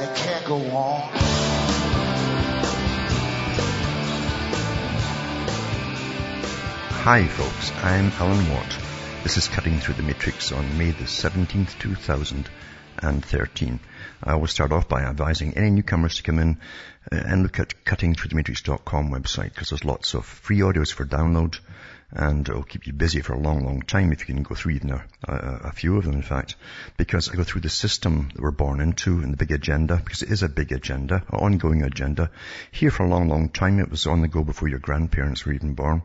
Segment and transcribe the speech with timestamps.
[0.00, 1.10] and it can't go on.
[7.02, 8.78] Hi folks, I'm Alan Watt.
[9.22, 13.80] This is Cutting Through the Matrix on May the 17th, 2013.
[14.22, 16.58] I will start off by advising any newcomers to come in
[17.10, 21.58] uh, and look at cuttingthroughthematrix.com website because there's lots of free audios for download
[22.10, 24.72] and it'll keep you busy for a long, long time if you can go through
[24.72, 26.56] even a, a, few of them, in fact,
[26.96, 30.22] because I go through the system that we're born into and the big agenda, because
[30.22, 32.30] it is a big agenda, an ongoing agenda.
[32.70, 35.52] Here for a long, long time, it was on the go before your grandparents were
[35.52, 36.02] even born,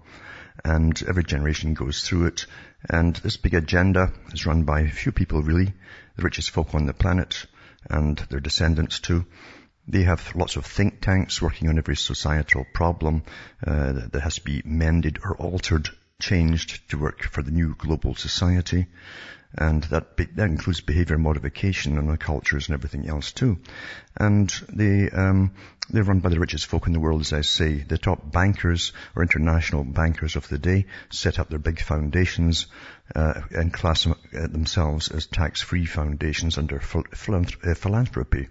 [0.65, 2.45] and every generation goes through it,
[2.89, 5.73] and this big agenda is run by a few people really,
[6.17, 7.45] the richest folk on the planet,
[7.89, 9.25] and their descendants too.
[9.87, 13.23] They have lots of think tanks working on every societal problem
[13.65, 15.89] uh, that has to be mended or altered,
[16.21, 18.87] changed to work for the new global society.
[19.55, 23.59] And that, be, that includes behavior modification and our cultures and everything else too.
[24.17, 25.51] And they, um,
[25.89, 27.77] they're run by the richest folk in the world, as I say.
[27.77, 32.67] The top bankers or international bankers of the day set up their big foundations
[33.15, 38.47] uh, and class uh, themselves as tax-free foundations under uh, philanthropy.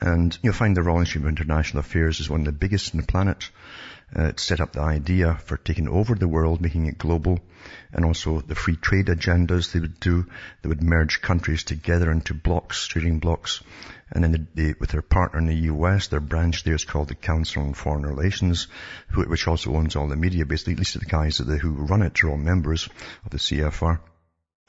[0.00, 3.00] And you'll find the Royal Institute of International Affairs is one of the biggest in
[3.00, 3.50] the planet.
[4.16, 7.40] Uh, it set up the idea for taking over the world, making it global,
[7.92, 10.26] and also the free trade agendas they would do.
[10.62, 13.62] They would merge countries together into blocks, trading blocks.
[14.12, 17.14] And then they, with their partner in the US, their branch there is called the
[17.14, 18.66] Council on Foreign Relations,
[19.14, 22.30] which also owns all the media, basically, at least the guys who run it are
[22.30, 22.88] all members
[23.24, 24.00] of the CFR.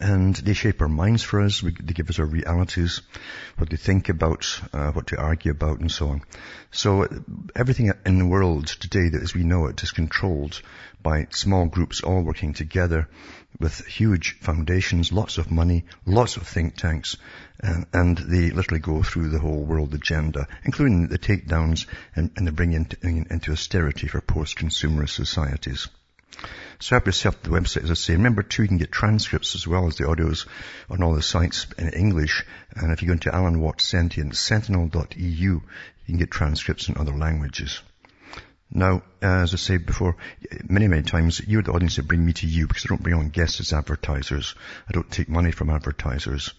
[0.02, 1.62] And they shape our minds for us.
[1.62, 3.04] We, they give us our realities,
[3.58, 6.24] what to think about, uh, what to argue about, and so on.
[6.72, 7.08] So
[7.56, 10.60] everything in the world today, that as we know it, is controlled
[11.04, 13.08] by small groups all working together
[13.60, 17.18] with huge foundations, lots of money, lots of think tanks,
[17.60, 21.86] and, and they literally go through the whole world agenda, including the takedowns
[22.16, 25.88] and, and the bringing into, into austerity for post-consumerist societies.
[26.82, 28.14] So help yourself the website, as I say.
[28.14, 30.48] Remember too, you can get transcripts as well as the audios
[30.90, 32.44] on all the sites in English.
[32.76, 35.62] And if you go into Alan Watt Sentient, sentinel.eu, you
[36.08, 37.82] can get transcripts in other languages.
[38.72, 40.16] Now, as I said before,
[40.68, 43.16] many, many times, you're the audience that bring me to you because I don't bring
[43.16, 44.56] on guests as advertisers.
[44.90, 46.52] I don't take money from advertisers.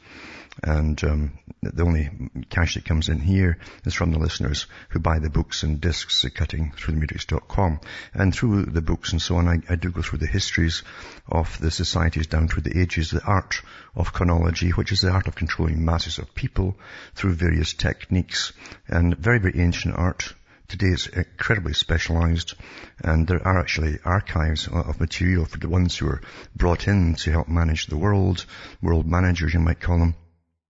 [0.63, 2.11] And um, the only
[2.51, 6.27] cash that comes in here is from the listeners who buy the books and discs
[6.27, 7.81] at cuttingthroughthematrix.com.
[8.13, 10.83] And through the books and so on, I, I, do go through the histories
[11.27, 13.63] of the societies down through the ages, the art
[13.97, 16.77] of chronology, which is the art of controlling masses of people
[17.15, 18.53] through various techniques
[18.89, 20.35] and very, very ancient art.
[20.69, 22.55] Today it's incredibly specialized
[23.03, 26.21] and there are actually archives of material for the ones who are
[26.55, 28.45] brought in to help manage the world,
[28.83, 30.15] world managers you might call them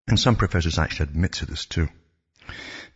[0.09, 1.89] and some professors actually admit to this too.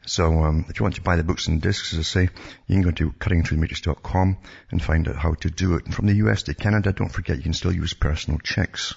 [0.07, 2.23] So um, if you want to buy the books and discs, as I say,
[2.67, 4.39] you can go to cuttingthroughthematrix.com
[4.71, 5.85] and find out how to do it.
[5.85, 8.95] And from the US to Canada, don't forget you can still use personal checks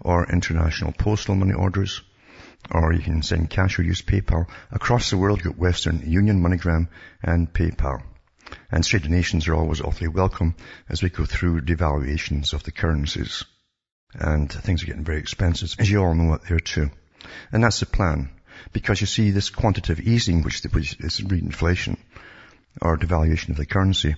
[0.00, 2.02] or international postal money orders,
[2.70, 4.46] or you can send cash or use PayPal.
[4.70, 6.88] Across the world, you got Western Union, MoneyGram,
[7.22, 8.02] and PayPal.
[8.70, 10.54] And straight donations are always awfully welcome
[10.88, 13.44] as we go through devaluations of the currencies.
[14.14, 16.90] And things are getting very expensive, as you all know out there too.
[17.52, 18.30] And that's the plan.
[18.72, 21.96] Because you see, this quantitative easing, which is inflation
[22.80, 24.14] or devaluation of the currency,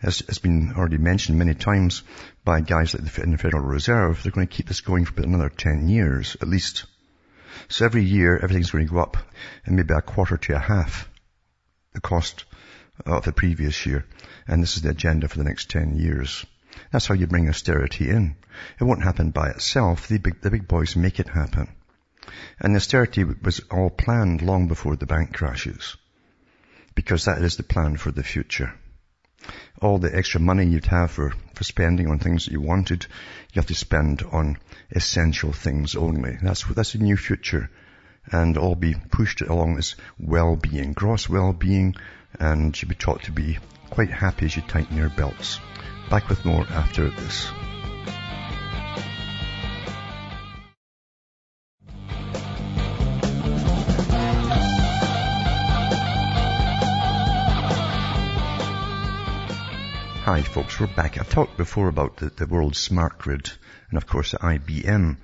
[0.00, 2.02] has, has been already mentioned many times
[2.44, 4.22] by guys like the, in the Federal Reserve.
[4.22, 6.84] They're going to keep this going for another 10 years, at least.
[7.68, 9.16] So every year, everything's going to go up
[9.64, 11.08] and maybe a quarter to a half
[11.92, 12.44] the cost
[13.06, 14.04] of the previous year.
[14.48, 16.44] And this is the agenda for the next 10 years.
[16.90, 18.36] That's how you bring austerity in.
[18.80, 20.08] It won't happen by itself.
[20.08, 21.68] The big, the big boys make it happen.
[22.60, 25.96] And austerity was all planned long before the bank crashes.
[26.94, 28.74] Because that is the plan for the future.
[29.80, 33.06] All the extra money you'd have for, for spending on things that you wanted,
[33.52, 34.58] you have to spend on
[34.90, 36.38] essential things only.
[36.40, 37.70] That's, that's a new future.
[38.30, 41.96] And all be pushed along this well-being, gross well-being,
[42.38, 43.58] and you'll be taught to be
[43.90, 45.58] quite happy as you tighten your belts.
[46.08, 47.50] Back with more after this.
[60.24, 61.18] Hi folks, we're back.
[61.18, 63.50] I've talked before about the, the world's smart grid
[63.90, 65.16] and of course IBM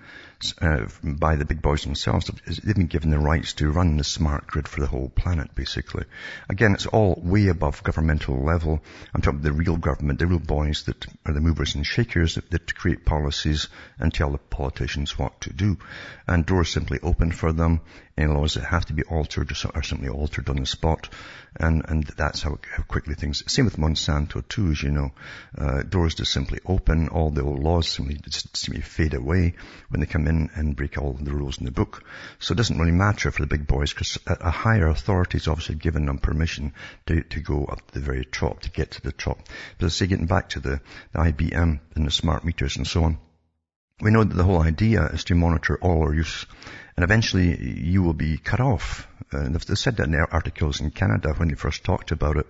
[0.61, 2.29] uh, by the big boys themselves.
[2.47, 6.05] They've been given the rights to run the smart grid for the whole planet, basically.
[6.49, 8.81] Again, it's all way above governmental level.
[9.15, 12.51] I'm talking the real government, the real boys that are the movers and shakers that,
[12.51, 13.69] that create policies
[14.01, 15.79] and tell the politicians what to do.
[16.27, 17.83] And doors simply open for them.
[18.27, 21.09] Laws that have to be altered are simply altered on the spot.
[21.57, 25.13] And, and that's how, how quickly things, same with Monsanto too, as you know.
[25.57, 27.09] Uh, doors just simply open.
[27.09, 29.55] All the old laws simply, just simply fade away
[29.89, 32.05] when they come in and break all the rules in the book.
[32.39, 35.49] So it doesn't really matter for the big boys because a, a higher authority is
[35.49, 36.75] obviously given them permission
[37.07, 39.41] to, to go up the very top, to get to the top.
[39.79, 40.81] But I say getting back to the,
[41.13, 43.19] the IBM and the smart meters and so on,
[44.01, 46.47] we know that the whole idea is to monitor all our use
[46.97, 49.07] and eventually you will be cut off.
[49.31, 52.47] And they said that in their articles in Canada when they first talked about it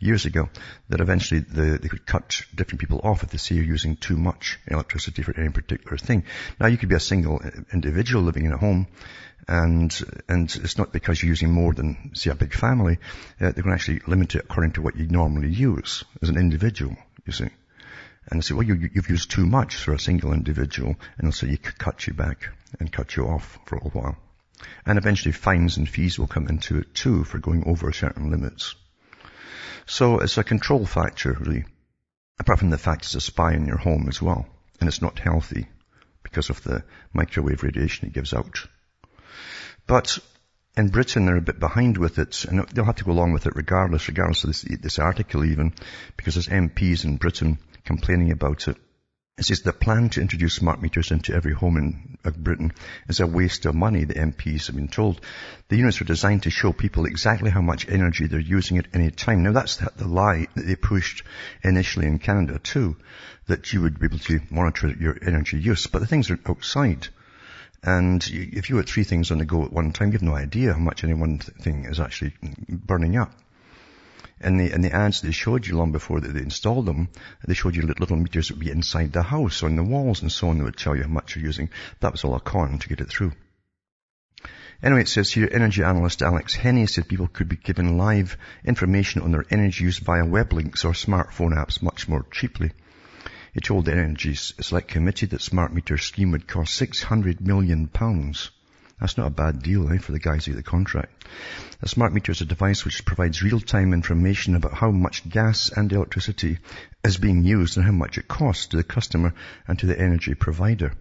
[0.00, 0.50] years ago,
[0.90, 4.18] that eventually the, they could cut different people off if they see you're using too
[4.18, 6.24] much electricity for any particular thing.
[6.60, 7.40] Now you could be a single
[7.72, 8.86] individual living in a home
[9.48, 9.98] and
[10.28, 12.98] and it's not because you're using more than say a big family.
[13.40, 16.96] Uh, they can actually limit it according to what you normally use as an individual.
[17.24, 17.48] You see.
[18.28, 21.32] And they say, well, you, have used too much for a single individual, and they'll
[21.32, 22.48] say you could cut you back
[22.80, 24.16] and cut you off for a little while.
[24.84, 28.74] And eventually fines and fees will come into it too for going over certain limits.
[29.86, 31.64] So it's a control factor, really.
[32.38, 34.46] Apart from the fact it's a spy in your home as well.
[34.80, 35.68] And it's not healthy
[36.22, 36.82] because of the
[37.12, 38.66] microwave radiation it gives out.
[39.86, 40.18] But
[40.76, 43.46] in Britain, they're a bit behind with it, and they'll have to go along with
[43.46, 45.72] it regardless, regardless of this, this article even,
[46.16, 48.76] because there's MPs in Britain complaining about it.
[49.38, 52.72] It says the plan to introduce smart meters into every home in Britain
[53.06, 55.20] is a waste of money, the MPs have been told.
[55.68, 59.10] The units are designed to show people exactly how much energy they're using at any
[59.10, 59.42] time.
[59.42, 61.22] Now that's the lie that they pushed
[61.62, 62.96] initially in Canada too,
[63.46, 67.08] that you would be able to monitor your energy use, but the things are outside.
[67.82, 70.34] And if you had three things on the go at one time, you have no
[70.34, 72.32] idea how much any one thing is actually
[72.70, 73.32] burning up.
[74.40, 77.08] And the, and the ads they showed you long before that they installed them,
[77.46, 80.30] they showed you little meters that would be inside the house, on the walls and
[80.30, 81.70] so on, that would tell you how much you're using.
[82.00, 83.32] That was all a con to get it through.
[84.82, 89.22] Anyway, it says here, energy analyst Alex Henney said people could be given live information
[89.22, 92.72] on their energy use via web links or smartphone apps much more cheaply.
[93.54, 98.50] He told the Energy Select Committee that smart meter scheme would cost 600 million pounds.
[99.00, 101.26] That's not a bad deal, eh, for the guys who get the contract.
[101.82, 105.92] A smart meter is a device which provides real-time information about how much gas and
[105.92, 106.58] electricity
[107.04, 109.34] is being used and how much it costs to the customer
[109.68, 110.94] and to the energy provider.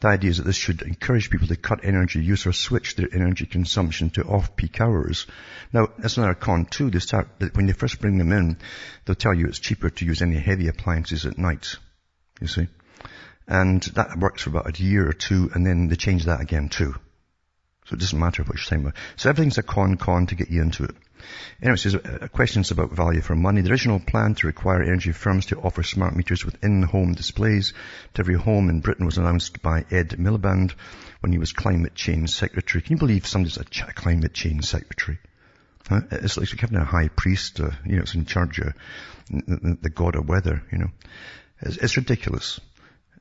[0.00, 3.08] The idea is that this should encourage people to cut energy use or switch their
[3.12, 5.26] energy consumption to off-peak hours.
[5.72, 6.90] Now, that's another con too.
[6.90, 8.56] They start, when they first bring them in,
[9.04, 11.76] they'll tell you it's cheaper to use any heavy appliances at night.
[12.40, 12.68] You see?
[13.46, 16.70] And that works for about a year or two, and then they change that again
[16.70, 16.94] too.
[17.88, 18.92] So it doesn't matter which time.
[19.16, 20.94] So everything's a con con to get you into it.
[21.62, 23.62] Anyway, it says, uh, questions about value for money.
[23.62, 27.72] The original plan to require energy firms to offer smart meters with in-home displays
[28.14, 30.74] to every home in Britain was announced by Ed Miliband
[31.20, 32.82] when he was climate change secretary.
[32.82, 35.18] Can you believe somebody's a ch- climate change secretary?
[35.88, 36.02] Huh?
[36.10, 38.74] It's like having a high priest, uh, you know, it's in charge of
[39.30, 40.90] the, the god of weather, you know.
[41.62, 42.60] It's, it's ridiculous.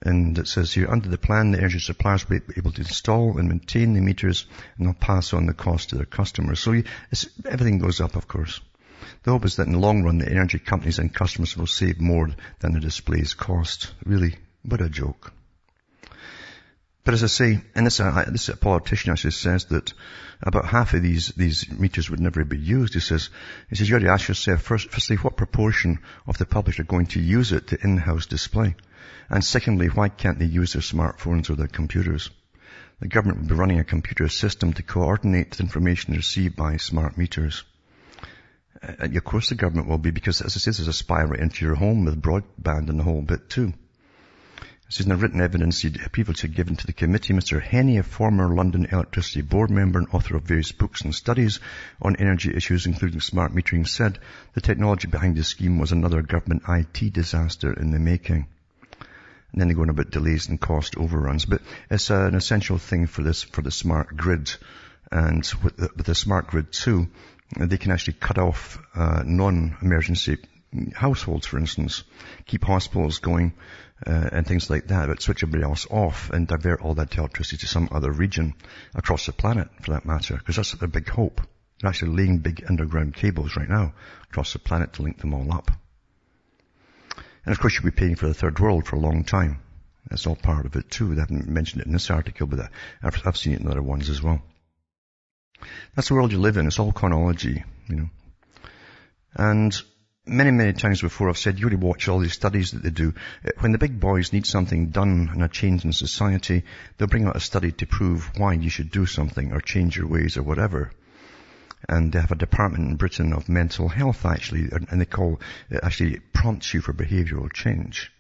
[0.02, 3.38] And it says here, under the plan, the energy suppliers will be able to install
[3.38, 4.46] and maintain the meters
[4.78, 6.60] and they'll pass on the cost to their customers.
[6.60, 6.82] So
[7.46, 8.62] everything goes up, of course.
[9.24, 12.00] The hope is that in the long run, the energy companies and customers will save
[12.00, 13.92] more than the displays cost.
[14.06, 15.34] Really, what a joke.
[17.04, 19.94] But as I say, and this, uh, this politician actually says that
[20.42, 22.94] about half of these, these meters would never be used.
[22.94, 23.30] He says,
[23.70, 26.84] he says, you ought to ask yourself, first, firstly, what proportion of the public are
[26.84, 28.76] going to use it to in-house display?
[29.30, 32.30] And secondly, why can't they use their smartphones or their computers?
[33.00, 37.18] The government would be running a computer system to coordinate the information received by smart
[37.18, 37.64] meters.
[38.82, 41.40] Uh, of course the government will be because as I say, there's a spy right
[41.40, 43.74] into your home with broadband and the whole bit too.
[44.88, 47.34] This is in the written evidence people to given to the committee.
[47.34, 47.62] Mr.
[47.62, 51.60] Henney, a former London Electricity Board member and author of various books and studies
[52.02, 54.18] on energy issues, including smart metering, said
[54.54, 58.48] the technology behind the scheme was another government IT disaster in the making.
[59.58, 61.46] And then they go on about delays and cost overruns.
[61.46, 64.54] But it's an essential thing for this, for the smart grid.
[65.12, 67.08] And with the, with the smart grid too,
[67.58, 70.38] they can actually cut off uh, non-emergency
[70.94, 72.04] households, for instance,
[72.46, 73.54] keep hospitals going
[74.06, 77.58] uh, and things like that, but switch everybody else off and divert all that electricity
[77.58, 78.54] to some other region
[78.94, 81.42] across the planet, for that matter, because that's a big hope.
[81.82, 83.96] They're actually laying big underground cables right now
[84.30, 85.72] across the planet to link them all up.
[87.48, 89.62] And of course you'll be paying for the third world for a long time.
[90.10, 91.16] That's all part of it too.
[91.16, 92.68] They haven't mentioned it in this article, but uh,
[93.02, 94.42] I've, I've seen it in other ones as well.
[95.96, 96.68] That's the world you live in.
[96.68, 98.10] It's all chronology, you know.
[99.34, 99.74] And
[100.26, 103.14] many, many times before I've said, you really watch all these studies that they do.
[103.46, 106.64] Uh, when the big boys need something done and a change in society,
[106.98, 110.08] they'll bring out a study to prove why you should do something or change your
[110.08, 110.92] ways or whatever.
[111.88, 115.80] And they have a department in Britain of mental health actually, and they call, it
[115.84, 118.12] actually prompts you for behavioral change.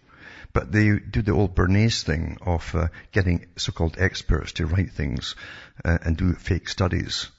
[0.54, 5.36] But they do the old Bernays thing of uh, getting so-called experts to write things
[5.84, 7.30] uh, and do fake studies,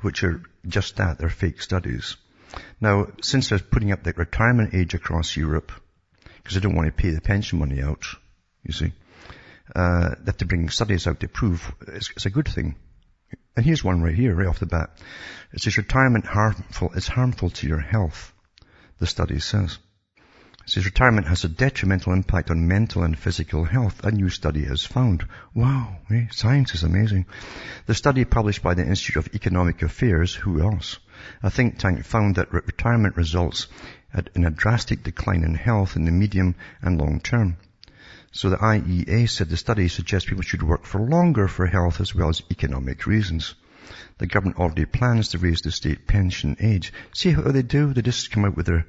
[0.00, 2.16] which are just that, they're fake studies.
[2.80, 5.72] Now, since they're putting up the retirement age across Europe,
[6.36, 8.04] because they don't want to pay the pension money out,
[8.62, 8.92] you see,
[9.74, 12.76] uh, they have to bring studies out to prove it's, it's, a good thing.
[13.56, 14.90] And here's one right here, right off the bat.
[15.52, 18.32] It says retirement harmful, is harmful to your health,
[18.98, 19.78] the study says.
[20.64, 24.64] It says retirement has a detrimental impact on mental and physical health, a new study
[24.64, 25.26] has found.
[25.54, 26.26] Wow, eh?
[26.30, 27.26] science is amazing.
[27.86, 30.98] The study published by the Institute of Economic Affairs, who else?
[31.42, 33.66] A think tank found that retirement results
[34.34, 37.56] in a drastic decline in health in the medium and long term.
[38.36, 42.16] So the IEA said the study suggests people should work for longer for health as
[42.16, 43.54] well as economic reasons.
[44.18, 46.92] The government already plans to raise the state pension age.
[47.12, 47.94] See how they do?
[47.94, 48.86] They just come out with their,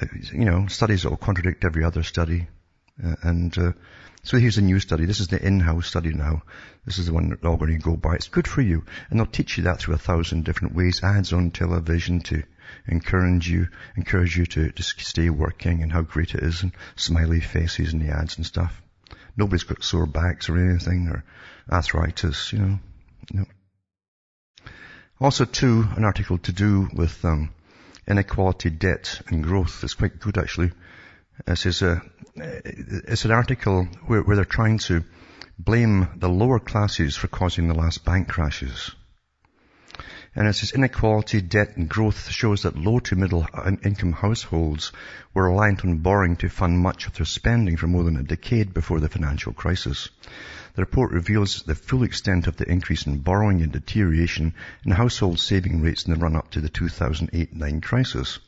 [0.00, 2.48] uh, you know, studies that will contradict every other study.
[3.02, 3.72] Uh, and uh,
[4.24, 5.04] so here's a new study.
[5.04, 6.42] This is the in-house study now.
[6.84, 8.16] This is the one that all going to go by.
[8.16, 8.84] It's good for you.
[9.10, 11.04] And they'll teach you that through a thousand different ways.
[11.04, 12.42] Ads on television to
[12.86, 17.40] encourage you, encourage you to just stay working and how great it is and smiley
[17.40, 18.82] faces in the ads and stuff.
[19.36, 21.24] Nobody's got sore backs or anything or
[21.70, 22.78] arthritis, you know.
[23.32, 23.44] No.
[25.20, 27.50] Also too, an article to do with, um,
[28.06, 29.84] inequality, debt and growth.
[29.84, 30.72] It's quite good actually.
[31.46, 32.00] It says, uh,
[32.36, 35.04] it's an article where, where they're trying to
[35.58, 38.90] blame the lower classes for causing the last bank crashes.
[40.34, 43.46] And it says inequality, debt and growth shows that low to middle
[43.84, 44.90] income households
[45.34, 48.72] were reliant on borrowing to fund much of their spending for more than a decade
[48.72, 50.08] before the financial crisis.
[50.74, 54.54] The report reveals the full extent of the increase in borrowing and deterioration
[54.86, 58.38] in household saving rates in the run-up to the 2008-9 crisis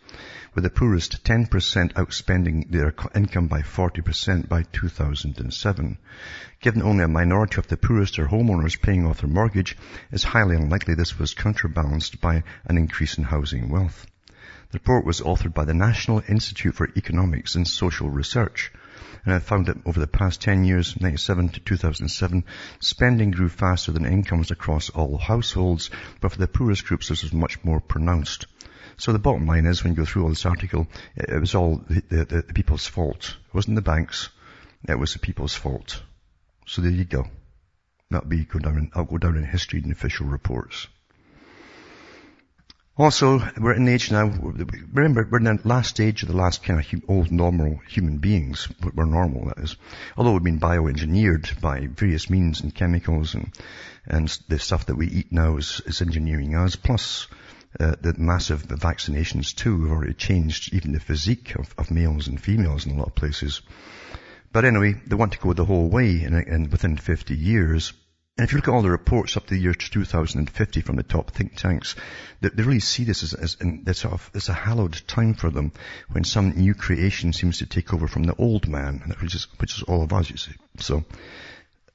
[0.55, 1.49] with the poorest 10%
[1.95, 5.99] outspending their income by 40% by 2007.
[6.61, 9.77] Given only a minority of the poorest are homeowners paying off their mortgage,
[10.13, 14.07] it's highly unlikely this was counterbalanced by an increase in housing wealth.
[14.71, 18.73] The report was authored by the National Institute for Economics and Social Research,
[19.27, 22.45] and it found that over the past 10 years, 97 to 2007,
[22.79, 27.33] spending grew faster than incomes across all households, but for the poorest groups this was
[27.33, 28.47] much more pronounced.
[28.97, 30.87] So the bottom line is, when you go through all this article,
[31.17, 33.37] it, was all the, the, the, people's fault.
[33.49, 34.29] It wasn't the banks.
[34.89, 36.03] It was the people's fault.
[36.67, 37.27] So there you go.
[38.11, 38.91] That'll be go down.
[38.95, 40.87] I'll go down in history in official reports.
[42.97, 46.63] Also, we're in the age now, remember, we're in the last stage of the last
[46.63, 48.69] kind of old normal human beings.
[48.95, 49.75] We're normal, that is.
[50.17, 53.53] Although we've been bioengineered by various means and chemicals and,
[54.07, 56.77] and the stuff that we eat now is, is engineering us.
[56.77, 57.27] Plus,
[57.81, 62.41] uh, the massive vaccinations too have already changed even the physique of, of, males and
[62.41, 63.63] females in a lot of places.
[64.53, 67.93] But anyway, they want to go the whole way in, in within 50 years.
[68.37, 71.03] And if you look at all the reports up to the year 2050 from the
[71.03, 71.97] top think tanks,
[72.41, 75.73] they, they really see this as, as sort of, it's a hallowed time for them
[76.11, 79.77] when some new creation seems to take over from the old man, which is, which
[79.77, 80.53] is all of us, you see.
[80.79, 81.05] So,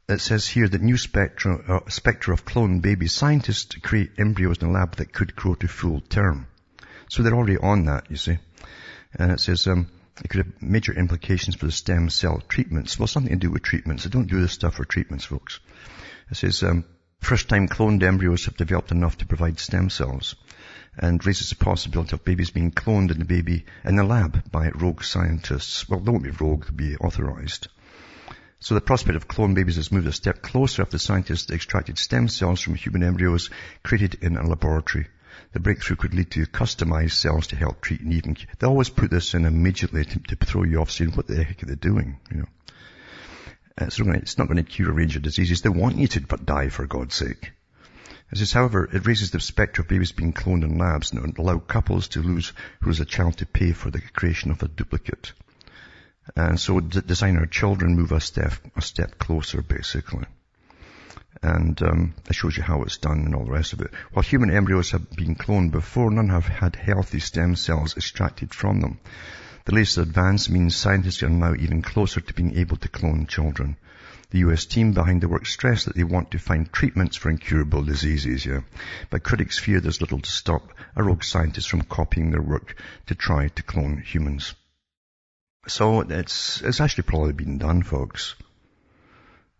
[0.10, 4.70] it says here that new spectra, uh, spectra of cloned babies, scientists create embryos in
[4.70, 6.48] a lab that could grow to full term.
[7.10, 8.38] So they're already on that, you see.
[9.14, 9.90] And it says, um,
[10.24, 12.98] it could have major implications for the stem cell treatments.
[12.98, 14.04] Well, something to do with treatments.
[14.04, 15.60] So don't do this stuff for treatments, folks.
[16.30, 16.86] It says, um,
[17.20, 20.36] first time cloned embryos have developed enough to provide stem cells
[20.98, 24.70] and raises the possibility of babies being cloned in the baby in the lab by
[24.70, 25.88] rogue scientists.
[25.88, 27.68] Well, they won't be rogue, they'll be authorized.
[28.62, 32.28] So the prospect of clone babies has moved a step closer after scientists extracted stem
[32.28, 33.50] cells from human embryos
[33.84, 35.08] created in a laboratory.
[35.54, 39.12] The breakthrough could lead to customized cells to help treat and even, they always put
[39.12, 42.20] this in immediately to, to throw you off saying, what the heck are they doing?
[42.30, 42.46] You know.
[43.78, 45.62] Uh, so it's not going to cure a range of diseases.
[45.62, 47.54] They want you to die for God's sake.
[48.30, 51.60] This says, however, it raises the specter of babies being cloned in labs and allow
[51.60, 52.52] couples to lose
[52.82, 55.32] who is a child to pay for the creation of a duplicate.
[56.36, 60.26] And so d- design our children move a step, a step closer, basically.
[61.42, 63.92] And um, it shows you how it's done and all the rest of it.
[64.14, 68.82] While human embryos have been cloned before, none have had healthy stem cells extracted from
[68.82, 69.00] them.
[69.66, 73.78] The latest advance means scientists are now even closer to being able to clone children.
[74.32, 77.84] The US team behind the work stressed that they want to find treatments for incurable
[77.84, 78.62] diseases, yeah.
[79.10, 82.76] But critics fear there's little to stop a rogue scientist from copying their work
[83.08, 84.54] to try to clone humans.
[85.68, 88.36] So it's, it's actually probably been done, folks.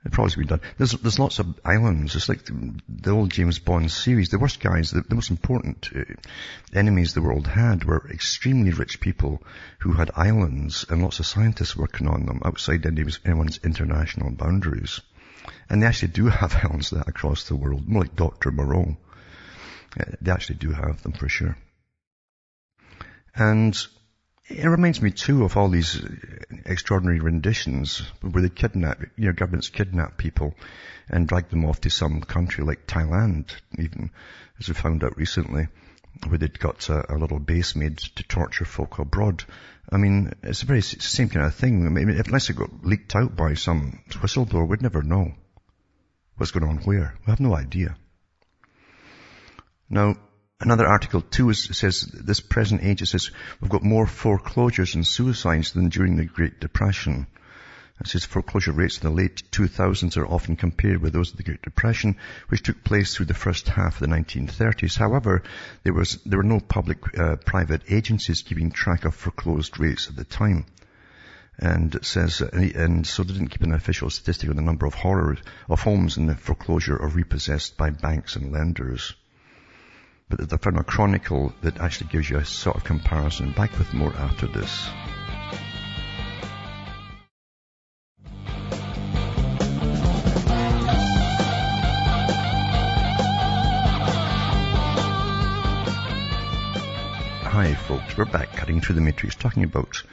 [0.06, 0.62] It probably been done.
[0.78, 2.16] There's, there's lots of islands.
[2.16, 4.30] It's like the, the old James Bond series.
[4.30, 6.04] The worst guys, the, the most important uh,
[6.74, 9.44] enemies the world had were extremely rich people
[9.80, 15.02] who had islands and lots of scientists working on them outside anyone's international boundaries.
[15.70, 18.52] And they actually do have islands that across the world, more like Dr.
[18.52, 18.98] Moreau.
[20.00, 21.58] Uh, they actually do have them for sure.
[23.36, 23.78] And
[24.50, 26.02] it reminds me too of all these
[26.66, 30.56] extraordinary renditions where they kidnap, you know, governments kidnap people
[31.08, 34.10] and drag them off to some country like Thailand, even,
[34.60, 35.68] as we found out recently,
[36.28, 39.44] where they'd got a, a little base made to torture folk abroad.
[39.92, 41.86] I mean, it's a very same kind of thing.
[41.86, 45.34] I mean, unless it got leaked out by some whistleblower, we'd never know
[46.38, 47.16] what's going on where.
[47.26, 47.96] We have no idea.
[49.90, 50.16] Now,
[50.62, 55.08] Another article too is, says this present age, it says we've got more foreclosures and
[55.08, 57.28] suicides than during the Great Depression.
[58.02, 61.44] It says foreclosure rates in the late 2000s are often compared with those of the
[61.44, 62.18] Great Depression,
[62.50, 64.98] which took place through the first half of the 1930s.
[64.98, 65.44] However,
[65.84, 70.18] there was there were no public uh, private agencies keeping track of foreclosed rates at
[70.18, 70.66] the time.
[71.58, 74.94] And it says, and so they didn't keep an official statistic on the number of
[74.94, 75.40] horrors
[75.70, 79.16] of homes in the foreclosure or repossessed by banks and lenders.
[80.30, 83.52] But found a chronicle that actually gives you a sort of comparison.
[83.52, 84.88] Back with more after this.
[97.42, 100.04] Hi folks, we're back cutting through the matrix talking about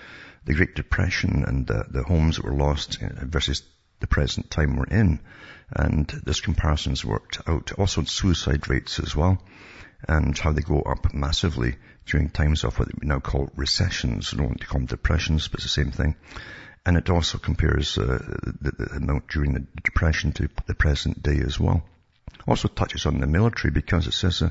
[0.46, 3.62] the Great Depression and uh, the homes that were lost versus
[4.00, 5.20] the present time we're in.
[5.70, 7.72] And this comparison's worked out.
[7.72, 9.42] Also suicide rates as well
[10.06, 14.32] and how they go up massively during times of what we now call recessions.
[14.32, 16.16] I don't want to call them depressions, but it's the same thing.
[16.84, 18.18] And it also compares uh,
[18.60, 21.82] the, amount during the depression to the present day as well.
[22.46, 24.50] Also touches on the military because it says uh,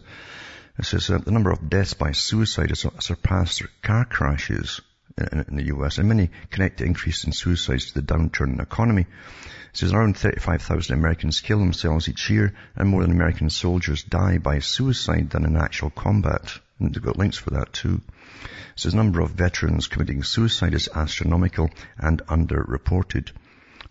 [0.77, 4.81] it says uh, the number of deaths by suicide has surpassed car crashes
[5.17, 8.63] in, the US, and many connect the increase in suicides to the downturn in the
[8.63, 9.03] economy.
[9.03, 14.39] It says around 35,000 Americans kill themselves each year, and more than American soldiers die
[14.39, 16.59] by suicide than in actual combat.
[16.79, 18.01] And they've got links for that too.
[18.43, 23.31] It says number of veterans committing suicide is astronomical and underreported.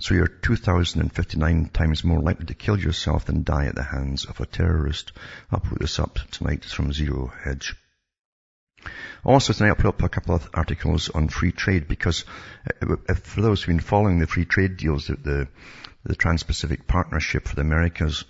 [0.01, 4.41] So you're 2,059 times more likely to kill yourself than die at the hands of
[4.41, 5.13] a terrorist.
[5.51, 6.65] I'll put this up tonight.
[6.65, 7.75] It's from Zero Hedge.
[9.25, 12.25] Also tonight I'll put up a couple of articles on free trade because
[12.83, 15.49] uh, for those who've been following the free trade deals, the, the,
[16.05, 18.25] the Trans-Pacific Partnership for the Americas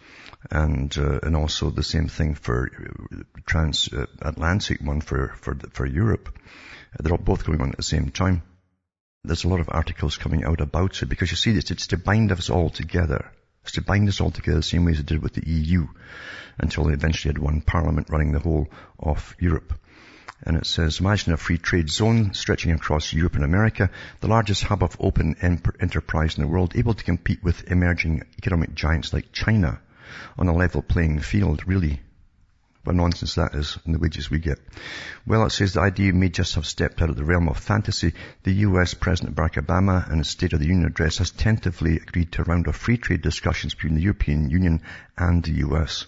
[0.50, 6.38] and uh, and also the same thing for uh, Trans-Atlantic one for, for, for Europe.
[6.98, 8.42] They're all both going on at the same time.
[9.24, 11.96] There's a lot of articles coming out about it because you see it's, it's to
[11.96, 13.32] bind us all together.
[13.62, 15.86] It's to bind us all together the same way as it did with the EU
[16.58, 19.72] until they eventually had one parliament running the whole of Europe.
[20.42, 24.62] And it says, imagine a free trade zone stretching across Europe and America, the largest
[24.64, 29.32] hub of open enterprise in the world, able to compete with emerging economic giants like
[29.32, 29.80] China
[30.36, 32.00] on a level playing field, really.
[32.84, 34.58] What nonsense that is, and the wages we get.
[35.26, 38.12] Well, it says the idea may just have stepped out of the realm of fantasy.
[38.42, 42.32] The US President Barack Obama, in his State of the Union address, has tentatively agreed
[42.32, 44.82] to a round of free trade discussions between the European Union
[45.16, 46.06] and the US.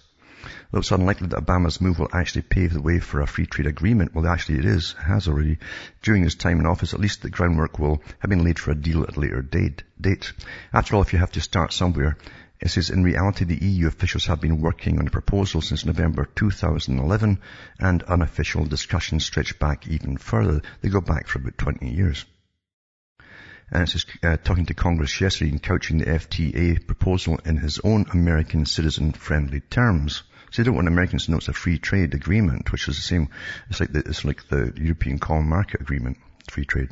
[0.71, 3.67] Though it's unlikely that Obama's move will actually pave the way for a free trade
[3.67, 4.13] agreement.
[4.13, 5.59] Well, actually it is, has already.
[6.01, 8.75] During his time in office, at least the groundwork will have been laid for a
[8.75, 9.83] deal at a later date.
[9.99, 10.33] date.
[10.73, 12.17] After all, if you have to start somewhere,
[12.59, 16.25] it says, in reality, the EU officials have been working on a proposal since November
[16.25, 17.39] 2011,
[17.79, 20.63] and unofficial discussions stretch back even further.
[20.81, 22.25] They go back for about 20 years.
[23.69, 27.79] And it says, uh, talking to Congress yesterday and couching the FTA proposal in his
[27.83, 30.23] own American citizen-friendly terms.
[30.51, 33.01] So they don't want Americans to know it's a free trade agreement, which is the
[33.01, 33.29] same,
[33.69, 36.17] it's like the, it's like the European Common Market Agreement,
[36.49, 36.89] free trade.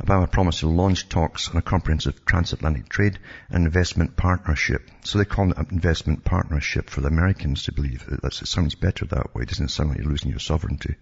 [0.00, 3.18] Obama promised to launch talks on a comprehensive transatlantic trade
[3.50, 4.88] and investment partnership.
[5.02, 8.04] So they call it an investment partnership for the Americans to believe.
[8.22, 9.42] That's, it sounds better that way.
[9.42, 10.94] It doesn't sound like you're losing your sovereignty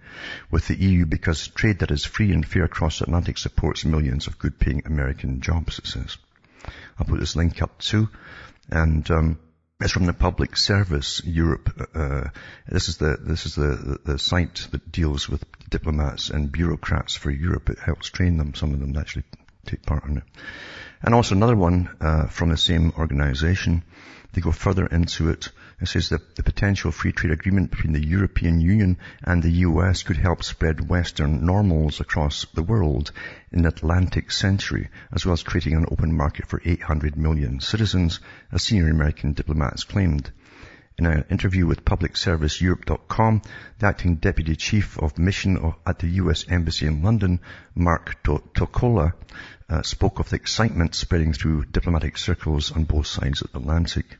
[0.50, 4.28] with the EU because trade that is free and fair across the Atlantic supports millions
[4.28, 6.16] of good paying American jobs, it says.
[6.98, 8.08] I'll put this link up too.
[8.70, 9.38] And, um,
[9.80, 11.88] it's from the Public Service Europe.
[11.94, 12.28] Uh,
[12.66, 17.14] this is the this is the, the, the site that deals with diplomats and bureaucrats
[17.14, 17.68] for Europe.
[17.68, 19.24] It helps train them, some of them actually
[19.66, 20.22] take part in it.
[21.02, 23.82] And also another one uh, from the same organization.
[24.32, 25.50] They go further into it.
[25.80, 30.02] It says that the potential free trade agreement between the European Union and the US
[30.02, 33.12] could help spread Western normals across the world
[33.52, 38.20] in the Atlantic century, as well as creating an open market for 800 million citizens,
[38.52, 40.30] as senior American diplomats claimed.
[40.98, 43.42] In an interview with PublicServiceEurope.com,
[43.78, 46.46] the acting deputy chief of mission at the U.S.
[46.48, 47.40] Embassy in London,
[47.74, 49.12] Mark Tokola,
[49.68, 54.18] uh, spoke of the excitement spreading through diplomatic circles on both sides of the Atlantic.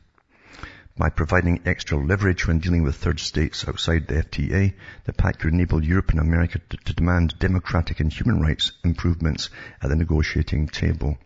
[0.97, 4.73] By providing extra leverage when dealing with third states outside the FTA,
[5.05, 9.51] the pact could enable Europe and America to, to demand democratic and human rights improvements
[9.79, 11.19] at the negotiating table.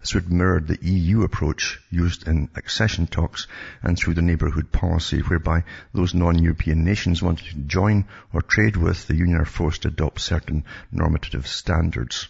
[0.00, 3.46] This would mirror the EU approach used in accession talks
[3.82, 9.06] and through the neighbourhood policy whereby those non-European nations wanting to join or trade with
[9.08, 12.28] the Union are forced to adopt certain normative standards.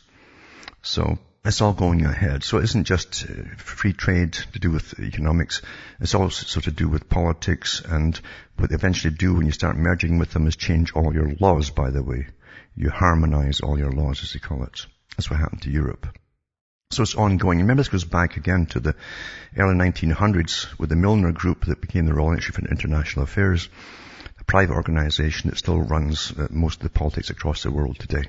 [0.82, 2.44] So it's all going ahead.
[2.44, 5.62] So it isn't just uh, free trade to do with economics.
[6.00, 8.20] It's also to do with politics and
[8.56, 11.70] what they eventually do when you start merging with them is change all your laws,
[11.70, 12.26] by the way.
[12.74, 14.86] You harmonize all your laws, as they call it.
[15.16, 16.06] That's what happened to Europe.
[16.90, 17.58] So it's ongoing.
[17.58, 18.94] Remember, this goes back again to the
[19.56, 23.68] early 1900s with the Milner Group that became the Royal Institute for International Affairs,
[24.40, 28.28] a private organization that still runs uh, most of the politics across the world today.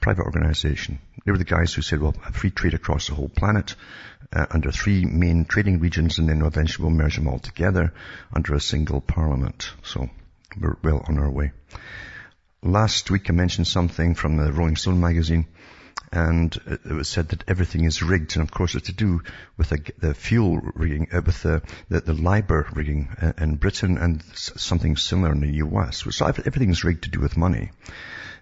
[0.00, 0.98] Private organization.
[1.24, 3.74] They were the guys who said, well, free trade across the whole planet
[4.32, 7.92] uh, under three main trading regions and then eventually we'll merge them all together
[8.32, 9.72] under a single parliament.
[9.82, 10.10] So
[10.60, 11.52] we're well on our way.
[12.62, 15.46] Last week I mentioned something from the Rolling Stone magazine
[16.14, 19.20] and it was said that everything is rigged, and of course it's to do
[19.56, 23.98] with the, the fuel rigging, uh, with the, the, the LIBOR rigging uh, in Britain
[23.98, 26.04] and something similar in the US.
[26.10, 27.72] So everything is rigged to do with money.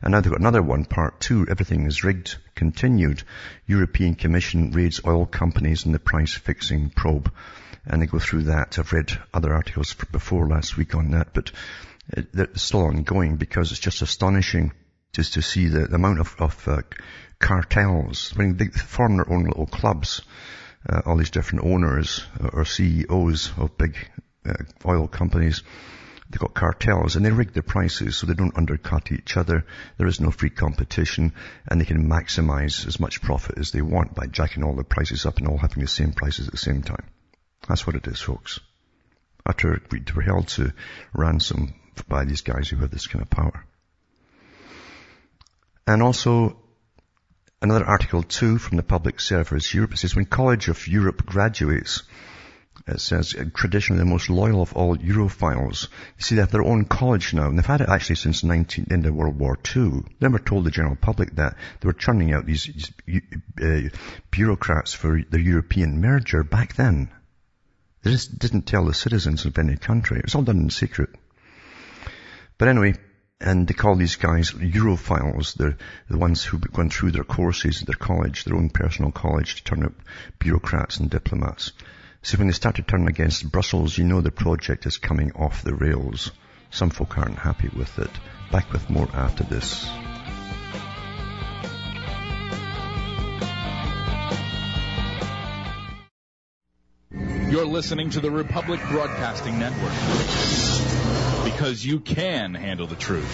[0.02, 3.22] And now they've got another one, part two, everything is rigged, continued.
[3.66, 7.32] European Commission raids oil companies in the price fixing probe.
[7.86, 8.78] And they go through that.
[8.78, 11.52] I've read other articles before last week on that, but
[12.10, 14.72] it's still ongoing because it's just astonishing
[15.12, 16.82] just to see the, the amount of, of uh,
[17.38, 18.32] cartels.
[18.34, 20.22] I mean, they form their own little clubs.
[20.88, 23.96] Uh, all these different owners uh, or CEOs of big
[24.44, 25.62] uh, oil companies,
[26.28, 29.64] they've got cartels and they rig their prices so they don't undercut each other.
[29.98, 31.34] There is no free competition
[31.68, 35.24] and they can maximize as much profit as they want by jacking all the prices
[35.24, 37.06] up and all having the same prices at the same time.
[37.68, 38.58] That's what it is, folks.
[39.46, 40.72] We were held to
[41.12, 41.74] ransom
[42.08, 43.64] by these guys who have this kind of power.
[45.86, 46.62] And also,
[47.62, 52.02] Another article too from the Public Service Europe says when College of Europe graduates,
[52.88, 55.86] it says traditionally the most loyal of all Europhiles.
[56.18, 58.88] You see, they have their own college now, and they've had it actually since 19,
[58.90, 59.90] end of World War II.
[59.90, 62.64] They never told the general public that they were churning out these,
[63.06, 63.22] these
[63.62, 63.96] uh,
[64.32, 67.12] bureaucrats for the European merger back then.
[68.02, 70.18] They just didn't tell the citizens of any country.
[70.18, 71.10] It was all done in secret.
[72.58, 72.94] But anyway,
[73.42, 75.54] and they call these guys Europhiles.
[75.54, 75.76] They're
[76.08, 79.64] the ones who've gone through their courses at their college, their own personal college, to
[79.64, 79.94] turn out
[80.38, 81.72] bureaucrats and diplomats.
[82.22, 85.64] So when they start to turn against Brussels, you know the project is coming off
[85.64, 86.30] the rails.
[86.70, 88.10] Some folk aren't happy with it.
[88.52, 89.90] Back with more after this.
[97.50, 99.92] You're listening to the Republic Broadcasting Network
[101.44, 103.32] because you can handle the truth.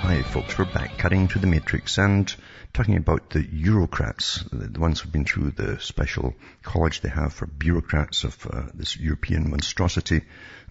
[0.00, 2.34] Hi folks, we're back cutting through the matrix and
[2.72, 7.46] talking about the Eurocrats, the ones who've been through the special college they have for
[7.46, 10.22] bureaucrats of uh, this European monstrosity,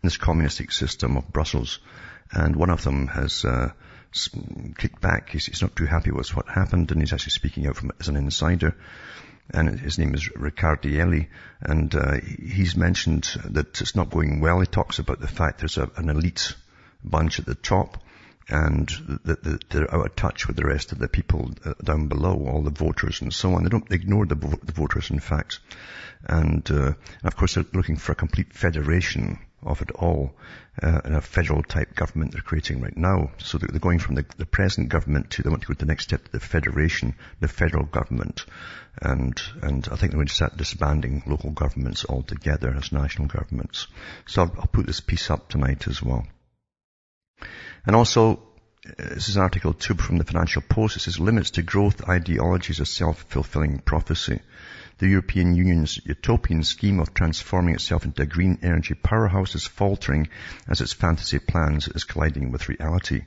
[0.01, 1.79] this communistic system of Brussels.
[2.31, 3.71] And one of them has uh,
[4.77, 5.29] kicked back.
[5.29, 8.07] He's, he's, not too happy with what happened, and he's actually speaking out from as
[8.07, 8.75] an insider.
[9.49, 11.27] And his name is Riccardielli,
[11.61, 14.59] and uh, he's mentioned that it's not going well.
[14.59, 16.53] He talks about the fact there's a, an elite
[17.03, 17.97] bunch at the top,
[18.49, 18.89] and
[19.25, 22.61] that they're out of touch with the rest of the people uh, down below, all
[22.61, 23.63] the voters and so on.
[23.63, 25.59] They don't ignore the, the voters, in fact.
[26.25, 30.33] And, uh, of course, they're looking for a complete federation of it all
[30.81, 33.31] uh, in a federal type government they're creating right now.
[33.39, 35.85] So they're going from the, the present government to they want to go to the
[35.85, 38.45] next step, the federation, the federal government,
[39.01, 43.87] and and I think they're going to start disbanding local governments altogether as national governments.
[44.25, 46.25] So I'll, I'll put this piece up tonight as well.
[47.85, 48.43] And also,
[48.97, 50.97] this is article two from the Financial Post.
[50.97, 54.39] It says limits to growth ideologies of self-fulfilling prophecy.
[54.99, 60.27] The European Union's utopian scheme of transforming itself into a green energy powerhouse is faltering
[60.67, 63.25] as its fantasy plans is colliding with reality.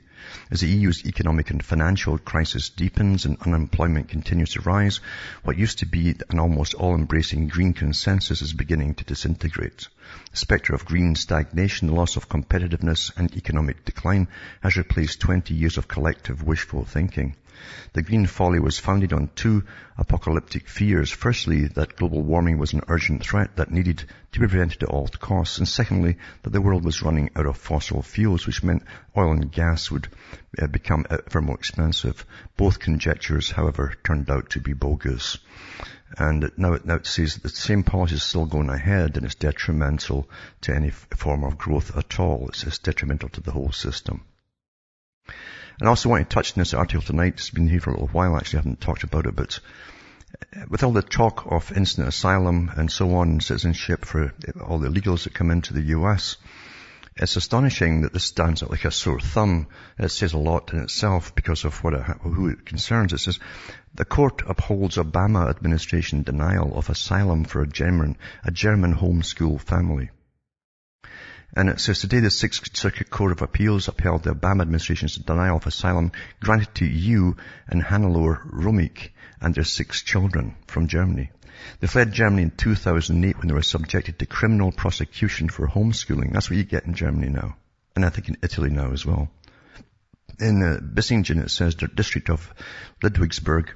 [0.51, 4.99] As the EU's economic and financial crisis deepens and unemployment continues to rise,
[5.43, 9.87] what used to be an almost all-embracing green consensus is beginning to disintegrate.
[10.31, 14.27] The spectre of green stagnation, loss of competitiveness and economic decline
[14.59, 17.37] has replaced 20 years of collective wishful thinking.
[17.93, 19.63] The Green Folly was founded on two
[19.97, 21.11] apocalyptic fears.
[21.11, 25.07] Firstly, that global warming was an urgent threat that needed to be prevented at all
[25.07, 25.57] costs.
[25.57, 28.83] And secondly, that the world was running out of fossil fuels, which meant
[29.15, 30.07] oil and gas would
[30.59, 32.25] uh, become ever more expensive.
[32.57, 35.37] Both conjectures, however, turned out to be bogus.
[36.17, 39.25] And now, it, now it says that the same policy is still going ahead and
[39.25, 40.29] it's detrimental
[40.61, 42.47] to any form of growth at all.
[42.49, 44.25] It's, it's detrimental to the whole system.
[45.81, 47.33] And I also want to touch on this article tonight.
[47.37, 48.57] It's been here for a little while actually.
[48.57, 49.59] I haven't talked about it, but
[50.55, 54.31] uh, with all the talk of instant asylum and so on, citizenship for
[54.63, 56.37] all the illegals that come into the US,
[57.15, 59.69] it's astonishing that this stands out like a sore thumb.
[59.97, 63.11] It says a lot in itself because of what it, who it concerns.
[63.11, 63.39] It says,
[63.95, 70.11] the court upholds Obama administration denial of asylum for a German, a German homeschool family.
[71.53, 75.57] And it says today the Sixth Circuit Court of Appeals upheld the Obama administration's denial
[75.57, 77.37] of asylum granted to Uwe
[77.67, 79.11] and Hannelore Romeike
[79.41, 81.29] and their six children from Germany.
[81.79, 86.31] They fled Germany in 2008 when they were subjected to criminal prosecution for homeschooling.
[86.31, 87.57] That's what you get in Germany now.
[87.95, 89.29] And I think in Italy now as well.
[90.39, 92.51] In uh, Bissingen, it says the district of
[93.03, 93.69] Ludwigsburg,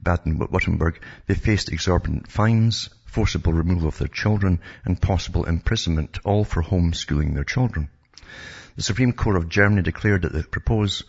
[0.00, 6.62] Baden-Württemberg, they faced exorbitant fines, forcible removal of their children, and possible imprisonment, all for
[6.62, 7.90] homeschooling their children.
[8.76, 11.04] The Supreme Court of Germany declared that the proposed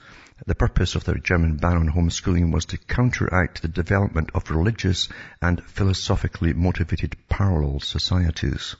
[0.46, 5.08] the purpose of the German ban on homeschooling was to counteract the development of religious
[5.42, 8.76] and philosophically motivated parallel societies.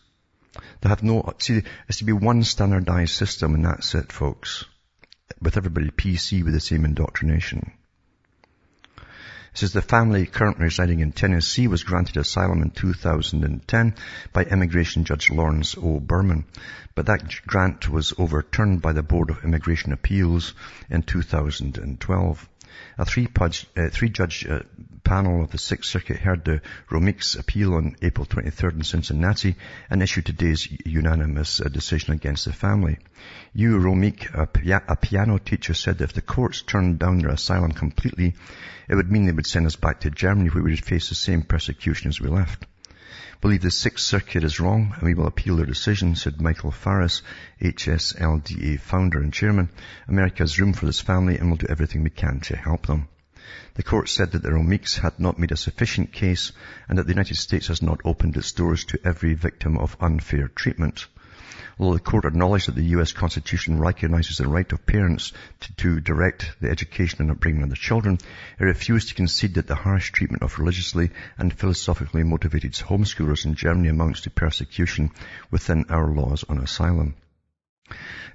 [0.82, 4.66] They have no, see, it's to be one standardized system and that's it, folks.
[5.42, 7.72] With everybody PC with the same indoctrination.
[9.56, 13.96] Says the family currently residing in Tennessee was granted asylum in 2010
[14.34, 16.00] by immigration judge Lawrence O.
[16.00, 16.46] Burman,
[16.96, 20.56] but that grant was overturned by the Board of Immigration Appeals
[20.90, 22.50] in 2012.
[22.98, 24.12] A three-judge uh, three
[24.50, 24.60] uh,
[25.04, 29.56] panel of the Sixth Circuit heard the Romeike's appeal on April 23rd in Cincinnati
[29.90, 32.98] and issued today's unanimous uh, decision against the family.
[33.56, 37.32] Uwe, Romik, a, pia- a piano teacher, said that if the courts turned down their
[37.32, 38.36] asylum completely,
[38.88, 41.16] it would mean they would send us back to Germany where we would face the
[41.16, 42.66] same persecution as we left.
[43.42, 47.22] Believe the Sixth Circuit is wrong and we will appeal their decision, said Michael Farris,
[47.62, 49.70] HSLDA founder and chairman.
[50.08, 53.08] America has room for this family and will do everything we can to help them.
[53.76, 56.54] The court said that the Romeikes had not made a sufficient case
[56.90, 60.48] and that the United States has not opened its doors to every victim of unfair
[60.48, 61.06] treatment.
[61.80, 63.12] Although the court acknowledged that the U.S.
[63.12, 67.76] Constitution recognizes the right of parents to, to direct the education and upbringing of their
[67.76, 68.20] children,
[68.60, 73.56] it refused to concede that the harsh treatment of religiously and philosophically motivated homeschoolers in
[73.56, 75.12] Germany amounts to persecution
[75.50, 77.16] within our laws on asylum.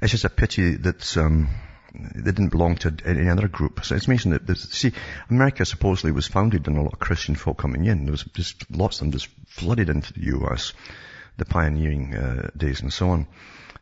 [0.02, 1.48] It's just a pity that um,
[1.94, 3.84] they didn't belong to any other group.
[3.84, 4.92] So it's amazing that, see,
[5.30, 8.04] America supposedly was founded on a lot of Christian folk coming in.
[8.04, 10.72] There was just lots of them just flooded into the U.S.,
[11.38, 13.26] the pioneering uh, days and so on.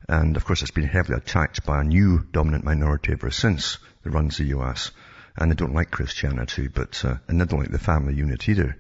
[0.09, 4.11] And of course it's been heavily attacked by a new dominant minority ever since that
[4.11, 4.93] runs the U.S.
[5.37, 8.77] And they don't like Christianity, but, uh, and they don't like the family unit either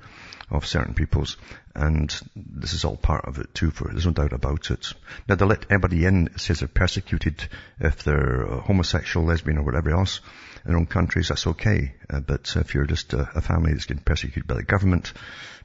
[0.51, 1.37] of certain peoples.
[1.75, 4.93] And this is all part of it too, for there's no doubt about it.
[5.29, 7.49] Now they let everybody in, it says they're persecuted
[7.81, 10.21] if they're homosexual, lesbian or whatever else
[10.65, 11.95] in their own countries, that's okay.
[12.11, 15.13] Uh, but if you're just a, a, family that's getting persecuted by the government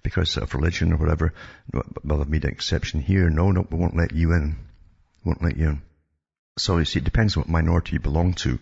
[0.03, 1.33] because of religion or whatever,
[1.73, 3.29] well, they've made an exception here.
[3.29, 4.57] No, no, we won't let you in.
[5.23, 5.81] Won't let you in.
[6.57, 8.59] So you see, it depends on what minority you belong to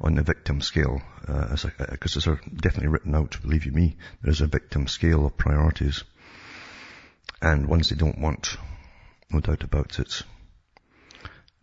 [0.00, 4.46] on the victim scale, because uh, uh definitely written out, believe you me, there's a
[4.46, 6.04] victim scale of priorities.
[7.42, 8.56] And ones they don't want,
[9.30, 10.22] no doubt about it.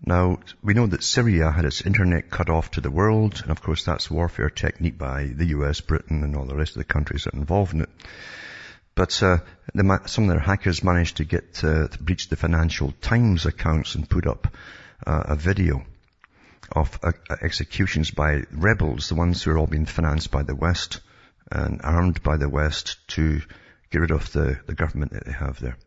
[0.05, 3.61] Now, we know that Syria had its internet cut off to the world, and of
[3.61, 7.23] course that's warfare technique by the US, Britain, and all the rest of the countries
[7.23, 7.89] that are involved in it.
[8.95, 9.39] But uh,
[9.73, 13.95] the, some of their hackers managed to get uh, to breach the Financial Times accounts
[13.95, 14.47] and put up
[15.05, 15.85] uh, a video
[16.71, 21.01] of uh, executions by rebels, the ones who are all being financed by the West
[21.51, 23.41] and armed by the West to
[23.91, 25.77] get rid of the, the government that they have there.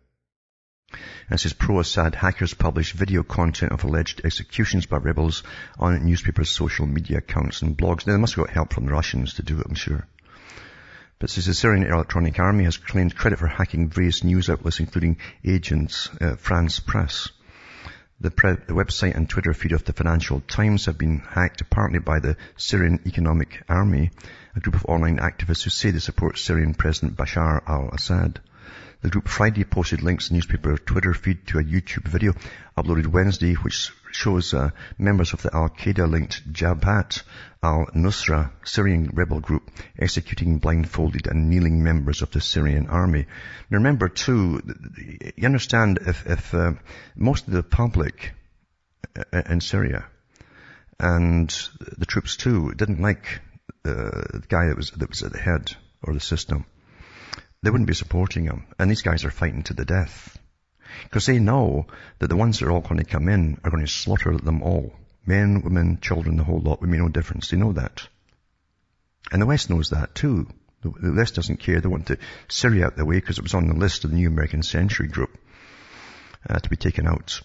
[1.31, 5.43] And says pro-Assad hackers publish video content of alleged executions by rebels
[5.79, 8.07] on newspapers, social media accounts and blogs.
[8.07, 10.07] Now, they must have got help from the Russians to do it, I'm sure.
[11.21, 15.17] But says the Syrian Electronic Army has claimed credit for hacking various news outlets, including
[15.45, 17.31] Agence uh, France Presse.
[18.21, 21.99] The, pre- the, website and Twitter feed of the Financial Times have been hacked apparently
[21.99, 24.11] by the Syrian Economic Army,
[24.55, 28.41] a group of online activists who say they support Syrian President Bashar al-Assad.
[29.01, 32.35] The group Friday posted links to the newspaper Twitter feed to a YouTube video
[32.77, 37.23] uploaded Wednesday which shows uh, members of the Al-Qaeda-linked Jabhat
[37.63, 43.27] al-Nusra Syrian rebel group executing blindfolded and kneeling members of the Syrian army.
[43.71, 44.63] Now remember too,
[45.37, 46.73] you understand if, if uh,
[47.17, 48.33] most of the public
[49.17, 50.07] uh, in Syria
[51.01, 51.49] and
[51.97, 53.41] the troops too didn't like
[53.85, 56.65] uh, the guy that was, that was at the head or the system
[57.63, 58.67] they wouldn't be supporting him.
[58.79, 60.39] And these guys are fighting to the death.
[61.05, 61.87] Because they know
[62.19, 64.63] that the ones that are all going to come in are going to slaughter them
[64.63, 64.93] all.
[65.27, 67.51] Men, women, children, the whole lot would make no difference.
[67.51, 68.07] They know that.
[69.31, 70.49] And the West knows that too.
[70.83, 71.81] The West doesn't care.
[71.81, 74.17] They want to Syria out the way because it was on the list of the
[74.17, 75.37] New American Century Group
[76.49, 77.41] uh, to be taken out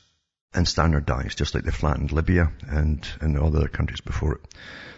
[0.53, 4.41] and standardized, just like they flattened Libya and, and all the other countries before it.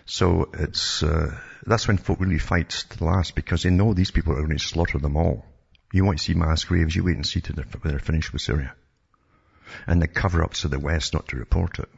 [0.06, 1.36] So it's, uh,
[1.66, 4.58] that's when folk really fight to the last because they know these people are going
[4.58, 5.46] to slaughter them all.
[5.94, 8.42] You want to see mass graves, you wait and see till they're, they're finished with
[8.42, 8.76] Syria.
[9.88, 11.90] And the cover-ups of the West not to report it.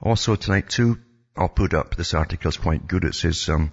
[0.00, 0.98] Also tonight too,
[1.36, 3.04] I'll put up, this article is quite good.
[3.04, 3.72] It says, um,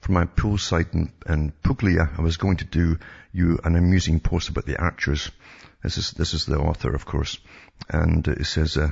[0.00, 2.98] from my poolside in, in Puglia, I was going to do
[3.32, 5.30] you an amusing post about the archers.
[5.82, 7.38] This is, this is the author, of course.
[7.88, 8.90] And it says, uh,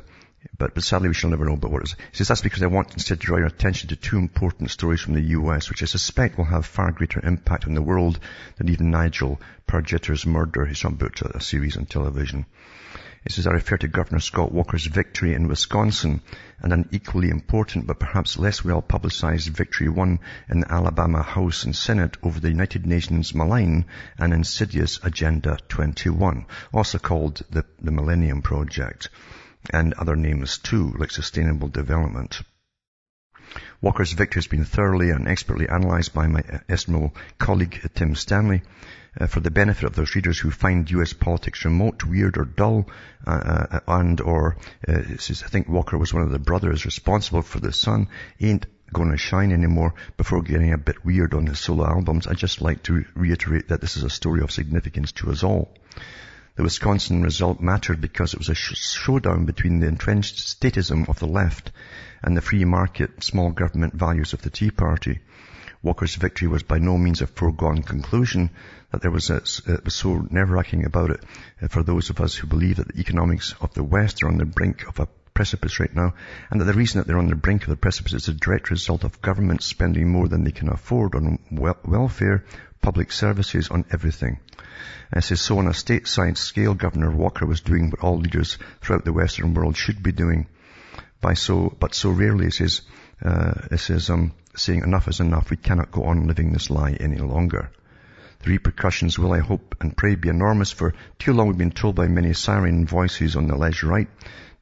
[0.56, 1.96] but, but sadly we shall never know about what it is.
[2.12, 5.00] He says that's because I want instead to draw your attention to two important stories
[5.00, 8.18] from the US, which I suspect will have far greater impact on the world
[8.56, 10.64] than even Nigel Pargetter's murder.
[10.64, 12.46] He's talking about a series on television.
[13.22, 16.22] He says, I refer to Governor Scott Walker's victory in Wisconsin
[16.61, 21.64] and an equally important but perhaps less well publicized victory won in the Alabama House
[21.64, 23.85] and Senate over the United Nations malign
[24.18, 29.11] and insidious Agenda 21, also called the, the Millennium Project
[29.70, 32.40] and other names too, like sustainable development.
[33.83, 38.14] Walker's victory has been thoroughly and expertly analysed by my uh, estimable colleague uh, Tim
[38.14, 38.62] Stanley.
[39.18, 41.12] Uh, for the benefit of those readers who find U.S.
[41.12, 42.87] politics remote, weird, or dull,
[43.27, 47.59] uh, uh, and or uh, I think Walker was one of the brothers responsible for
[47.59, 48.09] the sun,
[48.40, 52.27] ain't going to shine anymore before getting a bit weird on his solo albums.
[52.27, 55.75] I just like to reiterate that this is a story of significance to us all.
[56.57, 61.27] The Wisconsin result mattered because it was a showdown between the entrenched statism of the
[61.27, 61.73] left
[62.23, 65.20] and the free market, small government values of the Tea Party.
[65.82, 68.50] Walker's victory was by no means a foregone conclusion
[68.92, 71.22] that there was, a, it was so nerve-wracking about it
[71.62, 74.36] uh, for those of us who believe that the economics of the West are on
[74.36, 76.12] the brink of a precipice right now,
[76.50, 78.70] and that the reason that they're on the brink of the precipice is a direct
[78.70, 82.44] result of governments spending more than they can afford on welfare,
[82.82, 84.38] public services, on everything.
[85.12, 89.04] And says, so on a stateside scale, Governor Walker was doing what all leaders throughout
[89.04, 90.46] the Western world should be doing.
[91.20, 92.82] By so, but so rarely, it says,
[93.24, 95.51] uh, it says, um, saying enough is enough.
[95.51, 97.70] We cannot go on living this lie any longer.
[98.42, 101.94] The repercussions will, I hope and pray, be enormous for too long we've been told
[101.96, 104.09] by many siren voices on the alleged right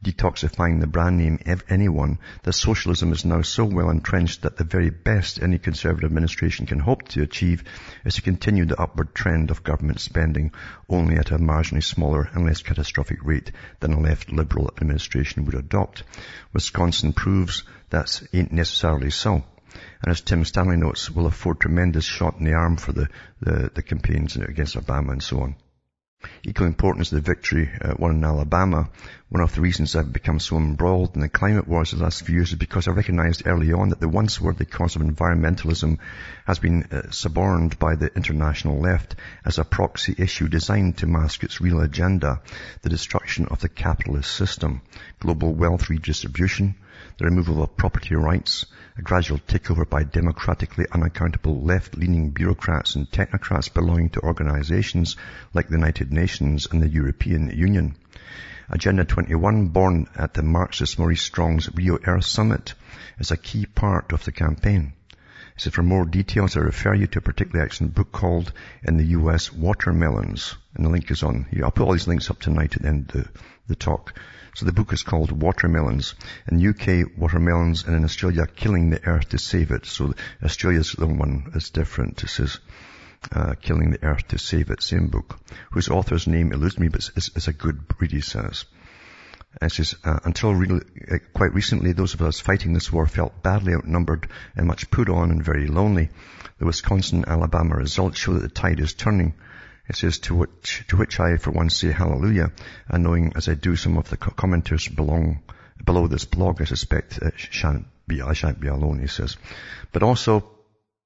[0.03, 4.63] detoxifying the brand name of anyone, that socialism is now so well entrenched that the
[4.63, 7.65] very best any conservative administration can hope to achieve
[8.05, 10.53] is to continue the upward trend of government spending
[10.89, 15.57] only at a marginally smaller and less catastrophic rate than a left liberal administration would
[15.57, 16.05] adopt.
[16.53, 19.43] Wisconsin proves that ain't necessarily so
[20.03, 23.09] and as Tim Stanley notes, will afford tremendous shot in the arm for the,
[23.41, 25.57] the, the campaigns against Obama and so on.
[26.43, 28.91] Equally important is the victory uh, won in Alabama.
[29.29, 32.35] One of the reasons I've become so embroiled in the climate wars the last few
[32.35, 35.99] years is because I recognized early on that the once worthy cause of environmentalism
[36.45, 39.15] has been uh, suborned by the international left
[39.45, 42.43] as a proxy issue designed to mask its real agenda,
[42.83, 44.83] the destruction of the capitalist system,
[45.21, 46.75] global wealth redistribution,
[47.19, 48.67] the removal of property rights,
[48.99, 55.17] a gradual takeover by democratically unaccountable left-leaning bureaucrats and technocrats belonging to organizations
[55.55, 57.95] like the United Nations and the European Union.
[58.69, 62.75] Agenda 21, born at the Marxist Maurice Strong's Rio Earth Summit,
[63.21, 64.93] is a key part of the campaign.
[65.57, 69.07] So for more details, I refer you to a particularly excellent book called In the
[69.19, 70.57] US Watermelons.
[70.75, 71.65] And the link is on here.
[71.65, 73.29] I'll put all these links up tonight at the end of the,
[73.69, 74.15] the talk.
[74.59, 76.17] So the book is called Watermelons.
[76.51, 79.87] In UK, watermelons, and in Australia, killing the earth to save it.
[79.87, 82.25] So Australia's the one that's different.
[82.25, 82.59] It says,
[83.31, 85.39] uh, Killing the Earth to Save It, same book,
[85.71, 88.65] whose author's name eludes me, but it's, is a good read, he says.
[89.61, 93.45] And says, uh, until really, uh, quite recently, those of us fighting this war felt
[93.45, 96.11] badly outnumbered and much put on and very lonely.
[96.59, 99.35] The Wisconsin-Alabama results show that the tide is turning.
[99.89, 102.53] It says, to which, to which I for one say hallelujah,
[102.89, 105.43] and knowing as I do some of the commenters belong,
[105.83, 109.37] below this blog, I suspect it shan't be, I shan't be alone, he says.
[109.93, 110.51] But also,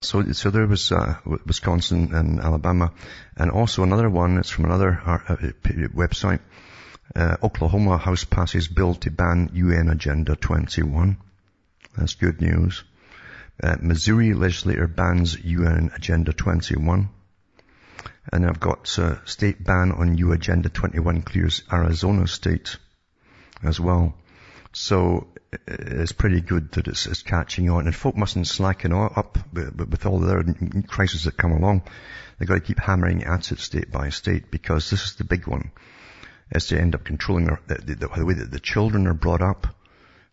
[0.00, 1.16] so, so there was uh,
[1.46, 2.92] Wisconsin and Alabama,
[3.36, 4.38] and also another one.
[4.38, 5.36] It's from another uh,
[5.94, 6.40] website.
[7.14, 11.18] Uh, Oklahoma House passes bill to ban UN Agenda 21.
[11.96, 12.82] That's good news.
[13.62, 17.08] Uh, Missouri legislator bans UN Agenda 21.
[18.30, 22.76] And I've got uh, state ban on U Agenda 21 clears Arizona state
[23.62, 24.14] as well.
[24.72, 25.26] So
[25.66, 27.86] it's pretty good that it's, it's, catching on.
[27.86, 31.82] And folk mustn't slacken up with all the crises that come along.
[32.38, 35.46] They've got to keep hammering at it state by state because this is the big
[35.46, 35.72] one.
[36.54, 39.66] Is to end up controlling the, the, the way that the children are brought up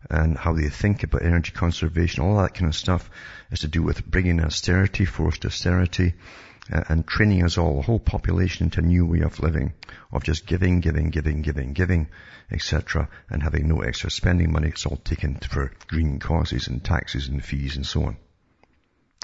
[0.08, 3.10] and how they think about energy conservation, all that kind of stuff
[3.50, 7.98] is to do with bringing austerity, forced austerity, uh, and training us all, the whole
[7.98, 9.72] population into a new way of living,
[10.12, 12.08] of just giving, giving, giving, giving, giving,
[12.50, 14.68] etc., and having no extra spending money.
[14.68, 18.16] It's all taken for green causes and taxes and fees and so on.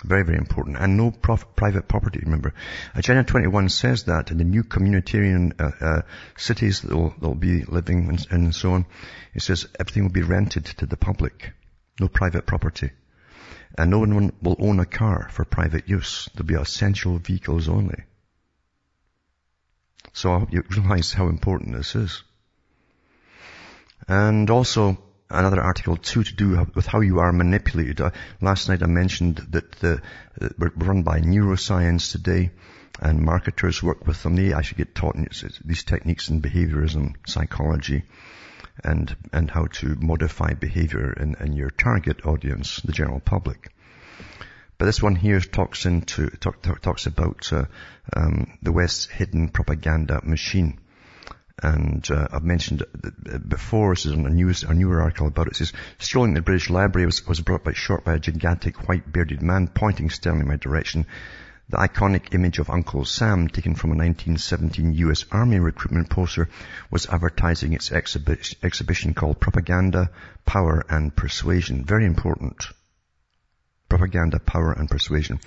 [0.05, 0.77] Very, very important.
[0.77, 2.53] And no prof- private property, remember.
[2.95, 6.03] Agenda 21 says that in the new communitarian uh, uh,
[6.37, 8.87] cities that they'll, they'll, be living and, and so on,
[9.33, 11.53] it says everything will be rented to the public.
[11.99, 12.91] No private property.
[13.79, 16.29] And no one will own a car for private use.
[16.35, 18.05] There'll be essential vehicles only.
[20.13, 22.23] So I hope you realize how important this is.
[24.09, 24.97] And also,
[25.29, 28.01] another article too to do with how you are manipulated.
[28.01, 28.11] Uh,
[28.41, 30.01] last night I mentioned that the,
[30.41, 32.53] uh, we're run by neuroscience today
[33.01, 34.37] and marketers work with them.
[34.37, 35.17] They actually get taught
[35.65, 38.05] these techniques in behaviorism psychology
[38.85, 43.73] and, and how to modify behavior in, in your target audience, the general public.
[44.79, 47.65] But this one here talks into, talk, talk, talks about uh,
[48.15, 50.81] um, the West's hidden propaganda machine.
[51.63, 52.85] And uh, I've mentioned
[53.49, 55.53] before, this is a, news, a newer article about it.
[55.53, 59.11] It says, strolling the British Library was, was brought by short by a gigantic white
[59.11, 61.07] bearded man pointing sternly in my direction.
[61.69, 66.49] The iconic image of Uncle Sam, taken from a 1917 US Army recruitment poster,
[66.93, 70.11] was advertising its exhibi- exhibition called Propaganda,
[70.45, 71.85] Power and Persuasion.
[71.85, 72.69] Very important
[73.89, 75.39] propaganda, power and persuasion.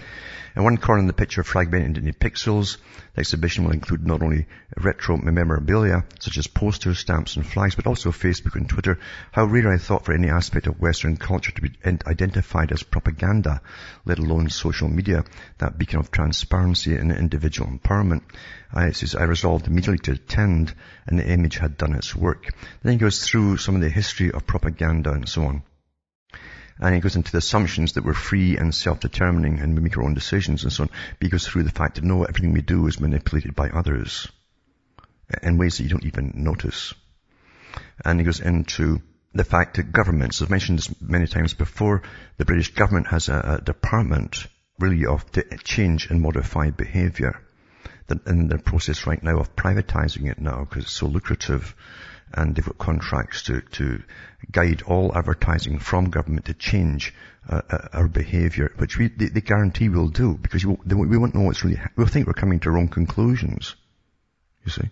[0.56, 2.78] In one corner of the picture, fragmented into pixels,
[3.14, 7.86] the exhibition will include not only retro memorabilia, such as posters, stamps and flags, but
[7.86, 8.98] also Facebook and Twitter.
[9.32, 13.62] How rare I thought for any aspect of Western culture to be identified as propaganda,
[14.06, 15.24] let alone social media,
[15.58, 18.24] that beacon of transparency and individual empowerment.
[18.74, 20.74] I, says, I resolved immediately to attend,
[21.06, 22.50] and the image had done its work.
[22.84, 25.64] Then he goes through some of the history of propaganda and so on.
[26.80, 30.04] And he goes into the assumptions that we're free and self-determining and we make our
[30.04, 30.90] own decisions and so on.
[31.20, 34.28] But he goes through the fact that no, everything we do is manipulated by others
[35.44, 36.94] in ways that you don't even notice.
[38.06, 39.02] And he goes into
[39.34, 42.02] the fact that governments, I've mentioned this many times before,
[42.38, 44.48] the British government has a, a department
[44.80, 47.42] really of to change and modify behavior.
[48.08, 51.76] That in the process right now of privatizing it now because it's so lucrative
[52.34, 54.02] and they've got contracts to, to
[54.52, 57.14] guide all advertising from government to change
[57.50, 61.34] uh, uh our behaviour, which we, they, they, guarantee we'll do because we, we won't
[61.34, 63.76] know what's really, we'll think we're coming to wrong conclusions.
[64.66, 64.90] You see?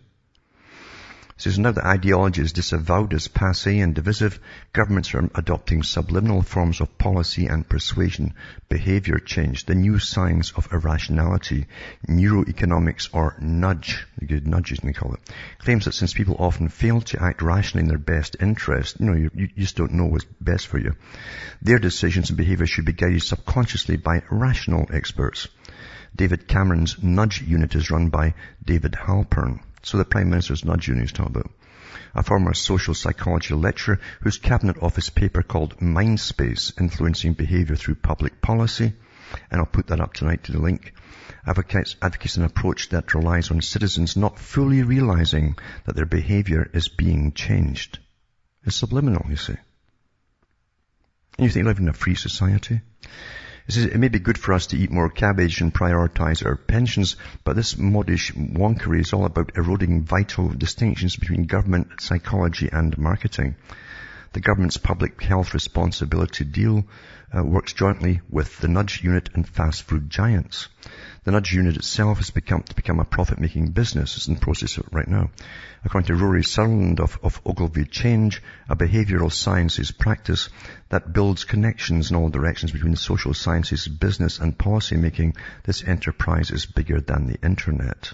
[1.37, 4.39] Says now that ideology is disavowed as passe and divisive,
[4.73, 8.33] governments are adopting subliminal forms of policy and persuasion,
[8.69, 11.67] behavior change, the new science of irrationality,
[12.09, 15.19] neuroeconomics or nudge, the good nudges they call it,
[15.59, 19.13] claims that since people often fail to act rationally in their best interest, you know,
[19.13, 20.95] you, you just don't know what's best for you,
[21.61, 25.47] their decisions and behavior should be guided subconsciously by rational experts.
[26.15, 28.33] David Cameron's nudge unit is run by
[28.65, 29.59] David Halpern.
[29.83, 31.51] So the Prime Minister's nudge unit he's talking about.
[32.15, 38.41] A former social psychology lecturer whose cabinet office paper called Mindspace, Influencing Behavior Through Public
[38.41, 38.93] Policy,
[39.51, 40.93] and I'll put that up tonight to the link,
[41.45, 46.87] advocates, advocates an approach that relies on citizens not fully realizing that their behavior is
[46.87, 47.99] being changed.
[48.63, 49.55] It's subliminal, you see.
[51.37, 52.81] And you think you live in a free society?
[53.73, 57.15] Says, it may be good for us to eat more cabbage and prioritize our pensions,
[57.43, 63.55] but this modish wonkery is all about eroding vital distinctions between government, psychology and marketing.
[64.33, 66.85] The government's public health responsibility deal
[67.35, 70.67] uh, works jointly with the nudge unit and fast food giants.
[71.23, 74.15] The nudge unit itself has become to become a profit-making business.
[74.15, 75.31] It's in the process right now.
[75.83, 80.49] According to Rory Sutherland of, of Ogilvy Change, a behavioral sciences practice
[80.89, 86.51] that builds connections in all directions between social sciences, business and policy making, this enterprise
[86.51, 88.13] is bigger than the internet.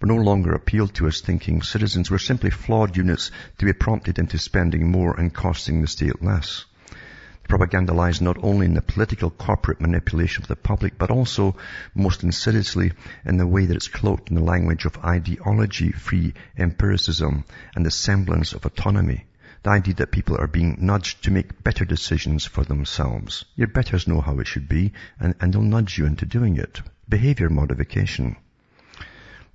[0.00, 2.10] We're no longer appealed to as thinking citizens.
[2.10, 6.66] We're simply flawed units to be prompted into spending more and costing the state less.
[6.90, 11.56] The propaganda lies not only in the political corporate manipulation of the public, but also,
[11.94, 12.92] most insidiously,
[13.24, 17.44] in the way that it's cloaked in the language of ideology-free empiricism
[17.74, 19.24] and the semblance of autonomy.
[19.62, 23.44] The idea that people are being nudged to make better decisions for themselves.
[23.54, 26.82] Your betters know how it should be, and, and they'll nudge you into doing it.
[27.08, 28.36] Behavior modification.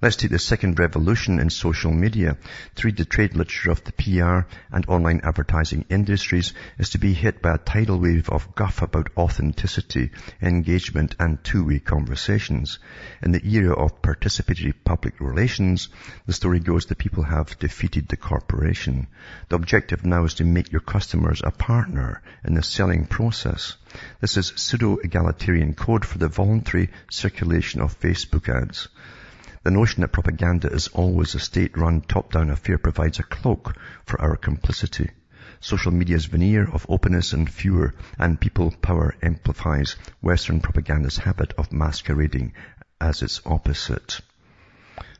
[0.03, 2.35] Let's take the second revolution in social media.
[2.77, 7.13] To read the trade literature of the PR and online advertising industries is to be
[7.13, 10.09] hit by a tidal wave of guff about authenticity,
[10.41, 12.79] engagement and two-way conversations.
[13.21, 15.89] In the era of participatory public relations,
[16.25, 19.05] the story goes that people have defeated the corporation.
[19.49, 23.77] The objective now is to make your customers a partner in the selling process.
[24.19, 28.87] This is pseudo-egalitarian code for the voluntary circulation of Facebook ads.
[29.63, 34.35] The notion that propaganda is always a state-run top-down affair provides a cloak for our
[34.35, 35.11] complicity.
[35.59, 41.71] Social media's veneer of openness and fewer and people power amplifies Western propaganda's habit of
[41.71, 42.53] masquerading
[42.99, 44.21] as its opposite.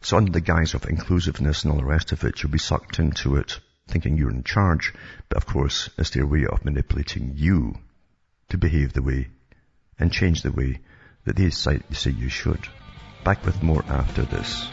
[0.01, 2.97] So under the guise of inclusiveness and all the rest of it, you'll be sucked
[2.97, 4.93] into it thinking you're in charge,
[5.29, 7.77] but of course it's their way of manipulating you
[8.49, 9.27] to behave the way
[9.99, 10.79] and change the way
[11.25, 12.67] that they say you should.
[13.23, 14.67] Back with more after this.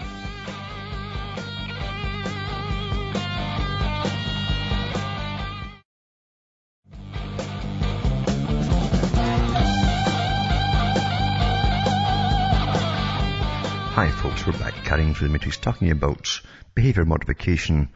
[13.93, 16.41] Hi folks, we're back carrying through the matrix talking about
[16.75, 17.91] behavior modification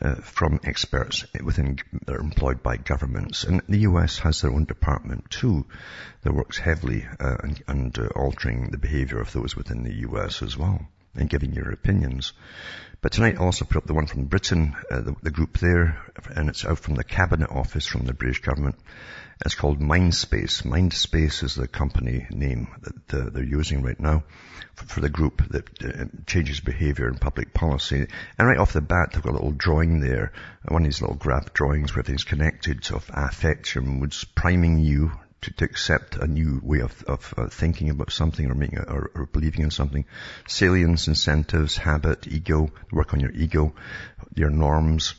[0.00, 3.44] uh, from experts within that are employed by governments.
[3.44, 5.66] And the US has their own department too
[6.22, 10.42] that works heavily uh, and, and uh, altering the behavior of those within the US
[10.42, 12.32] as well and giving your opinions.
[13.02, 16.02] But tonight I also put up the one from Britain, uh, the, the, group there,
[16.36, 18.76] and it's out from the Cabinet Office from the British government.
[19.44, 20.64] It's called Mindspace.
[20.64, 24.24] Mindspace is the company name that uh, they're using right now
[24.74, 28.06] for, for the group that uh, changes behavior and public policy.
[28.38, 30.32] And right off the bat, they've got a little drawing there,
[30.68, 35.12] one of these little graph drawings where everything's connected of affect your moods, priming you
[35.42, 38.82] to, to, accept a new way of, of uh, thinking about something or making a,
[38.82, 40.04] or, or, believing in something.
[40.46, 43.74] Salience, incentives, habit, ego, work on your ego,
[44.34, 45.14] your norms,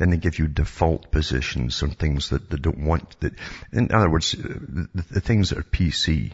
[0.00, 3.20] then they give you default positions on things that they don't want.
[3.20, 3.34] That,
[3.70, 6.32] in other words, the, the things that are PC,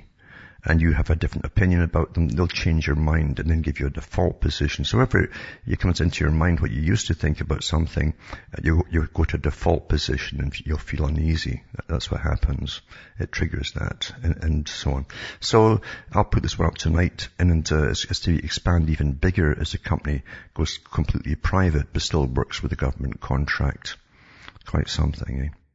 [0.67, 3.79] and you have a different opinion about them, they'll change your mind and then give
[3.79, 4.85] you a default position.
[4.85, 5.31] So whenever
[5.67, 8.15] it comes into your mind what you used to think about something,
[8.53, 11.63] uh, you, you go to a default position and you'll feel uneasy.
[11.87, 12.81] That's what happens.
[13.19, 15.07] It triggers that and, and so on.
[15.41, 15.81] So
[16.13, 19.73] I'll put this one up tonight and uh, as, as to expand even bigger as
[19.73, 20.23] the company
[20.55, 23.97] goes completely private but still works with a government contract.
[24.67, 25.66] Quite something, eh?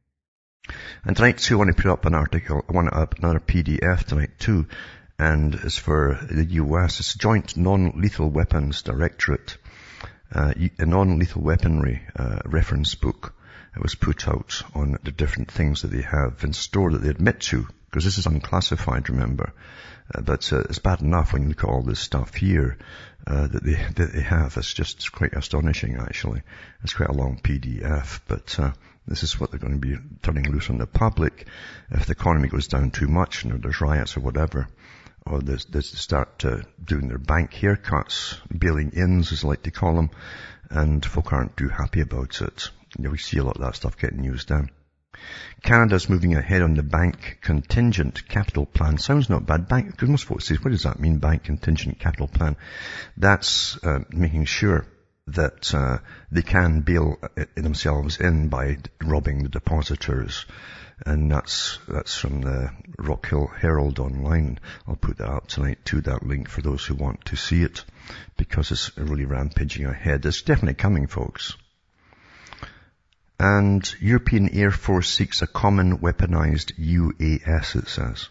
[1.04, 3.40] And tonight too, I want to put up an article, I want to up another
[3.40, 4.68] PDF tonight too,
[5.18, 7.00] and it's for the US.
[7.00, 9.56] It's Joint Non-Lethal Weapons Directorate,
[10.32, 13.34] uh, a non-lethal weaponry uh, reference book.
[13.74, 17.08] It was put out on the different things that they have in store that they
[17.08, 19.52] admit to, because this is unclassified, remember.
[20.14, 22.78] Uh, but uh, it's bad enough when you look at all this stuff here
[23.26, 24.56] uh, that they that they have.
[24.56, 26.42] It's just quite astonishing, actually.
[26.82, 28.58] It's quite a long PDF, but
[29.06, 31.46] this is what they're going to be turning loose on the public.
[31.90, 34.68] If the economy goes down too much and there's riots or whatever,
[35.26, 39.70] or they, they start uh, doing their bank haircuts, bailing ins as I like to
[39.70, 40.10] call them,
[40.70, 42.70] and folk aren't too happy about it.
[42.96, 44.70] You know, we see a lot of that stuff getting used down.
[45.62, 48.98] Canada's moving ahead on the bank contingent capital plan.
[48.98, 49.68] Sounds not bad.
[49.68, 52.56] Bank, because most folks say, what does that mean, bank contingent capital plan?
[53.16, 54.86] That's uh, making sure
[55.28, 55.98] that uh,
[56.32, 60.46] they can bail uh, themselves in by robbing the depositors.
[61.04, 64.58] And that's, that's from the Rock Hill Herald online.
[64.86, 67.84] I'll put that up tonight to that link for those who want to see it
[68.36, 70.26] because it's really rampaging ahead.
[70.26, 71.56] It's definitely coming, folks.
[73.42, 78.28] And European Air Force seeks a common weaponized UAS, it says.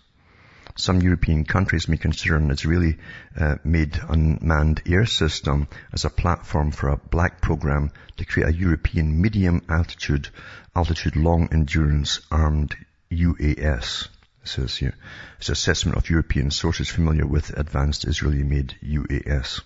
[0.78, 2.98] Some European countries may consider an Israeli
[3.38, 8.58] uh, made unmanned air system as a platform for a black program to create a
[8.58, 10.30] European medium altitude,
[10.74, 12.74] altitude long endurance armed
[13.12, 14.08] UAS.
[14.44, 14.96] It says here,
[15.40, 19.60] it's assessment of European sources familiar with advanced Israeli-made UAS.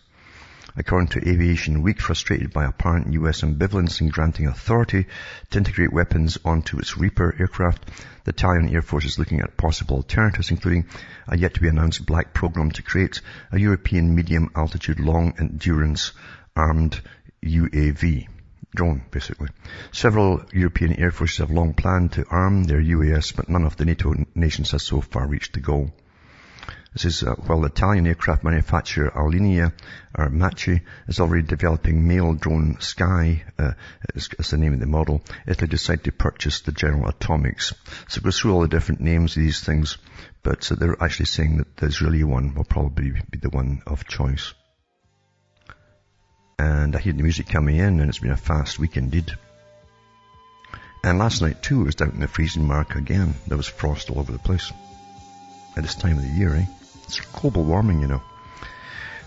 [0.78, 5.05] According to Aviation Week, frustrated by apparent US ambivalence in granting authority
[5.51, 7.89] to integrate weapons onto its Reaper aircraft,
[8.26, 10.86] the Italian Air Force is looking at possible alternatives, including
[11.30, 13.21] a yet to be announced black program to create
[13.53, 16.11] a European medium altitude long endurance
[16.57, 16.99] armed
[17.41, 18.28] UAV
[18.76, 19.47] drone, basically.
[19.93, 23.86] Several European air forces have long planned to arm their UAS, but none of the
[23.86, 25.93] NATO nations has so far reached the goal.
[26.95, 29.73] This is uh, while the Italian aircraft manufacturer Alenia
[30.17, 30.31] or
[31.09, 33.73] is already developing male drone Sky, uh,
[34.13, 35.21] the name of the model.
[35.45, 37.73] Italy decided to purchase the General Atomics.
[38.07, 39.97] So it goes through all the different names of these things,
[40.41, 44.07] but uh, they're actually saying that the Israeli one will probably be the one of
[44.07, 44.53] choice.
[46.57, 49.37] And I hear the music coming in and it's been a fast week indeed.
[51.03, 53.35] And last night too, it was down in the freezing mark again.
[53.47, 54.71] There was frost all over the place.
[55.75, 56.65] At this time of the year, eh?
[57.07, 58.21] It's global warming, you know.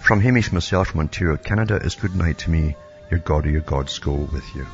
[0.01, 2.77] From Hamish myself from Ontario, Canada, is good night to me.
[3.11, 4.67] Your God or your gods go with you.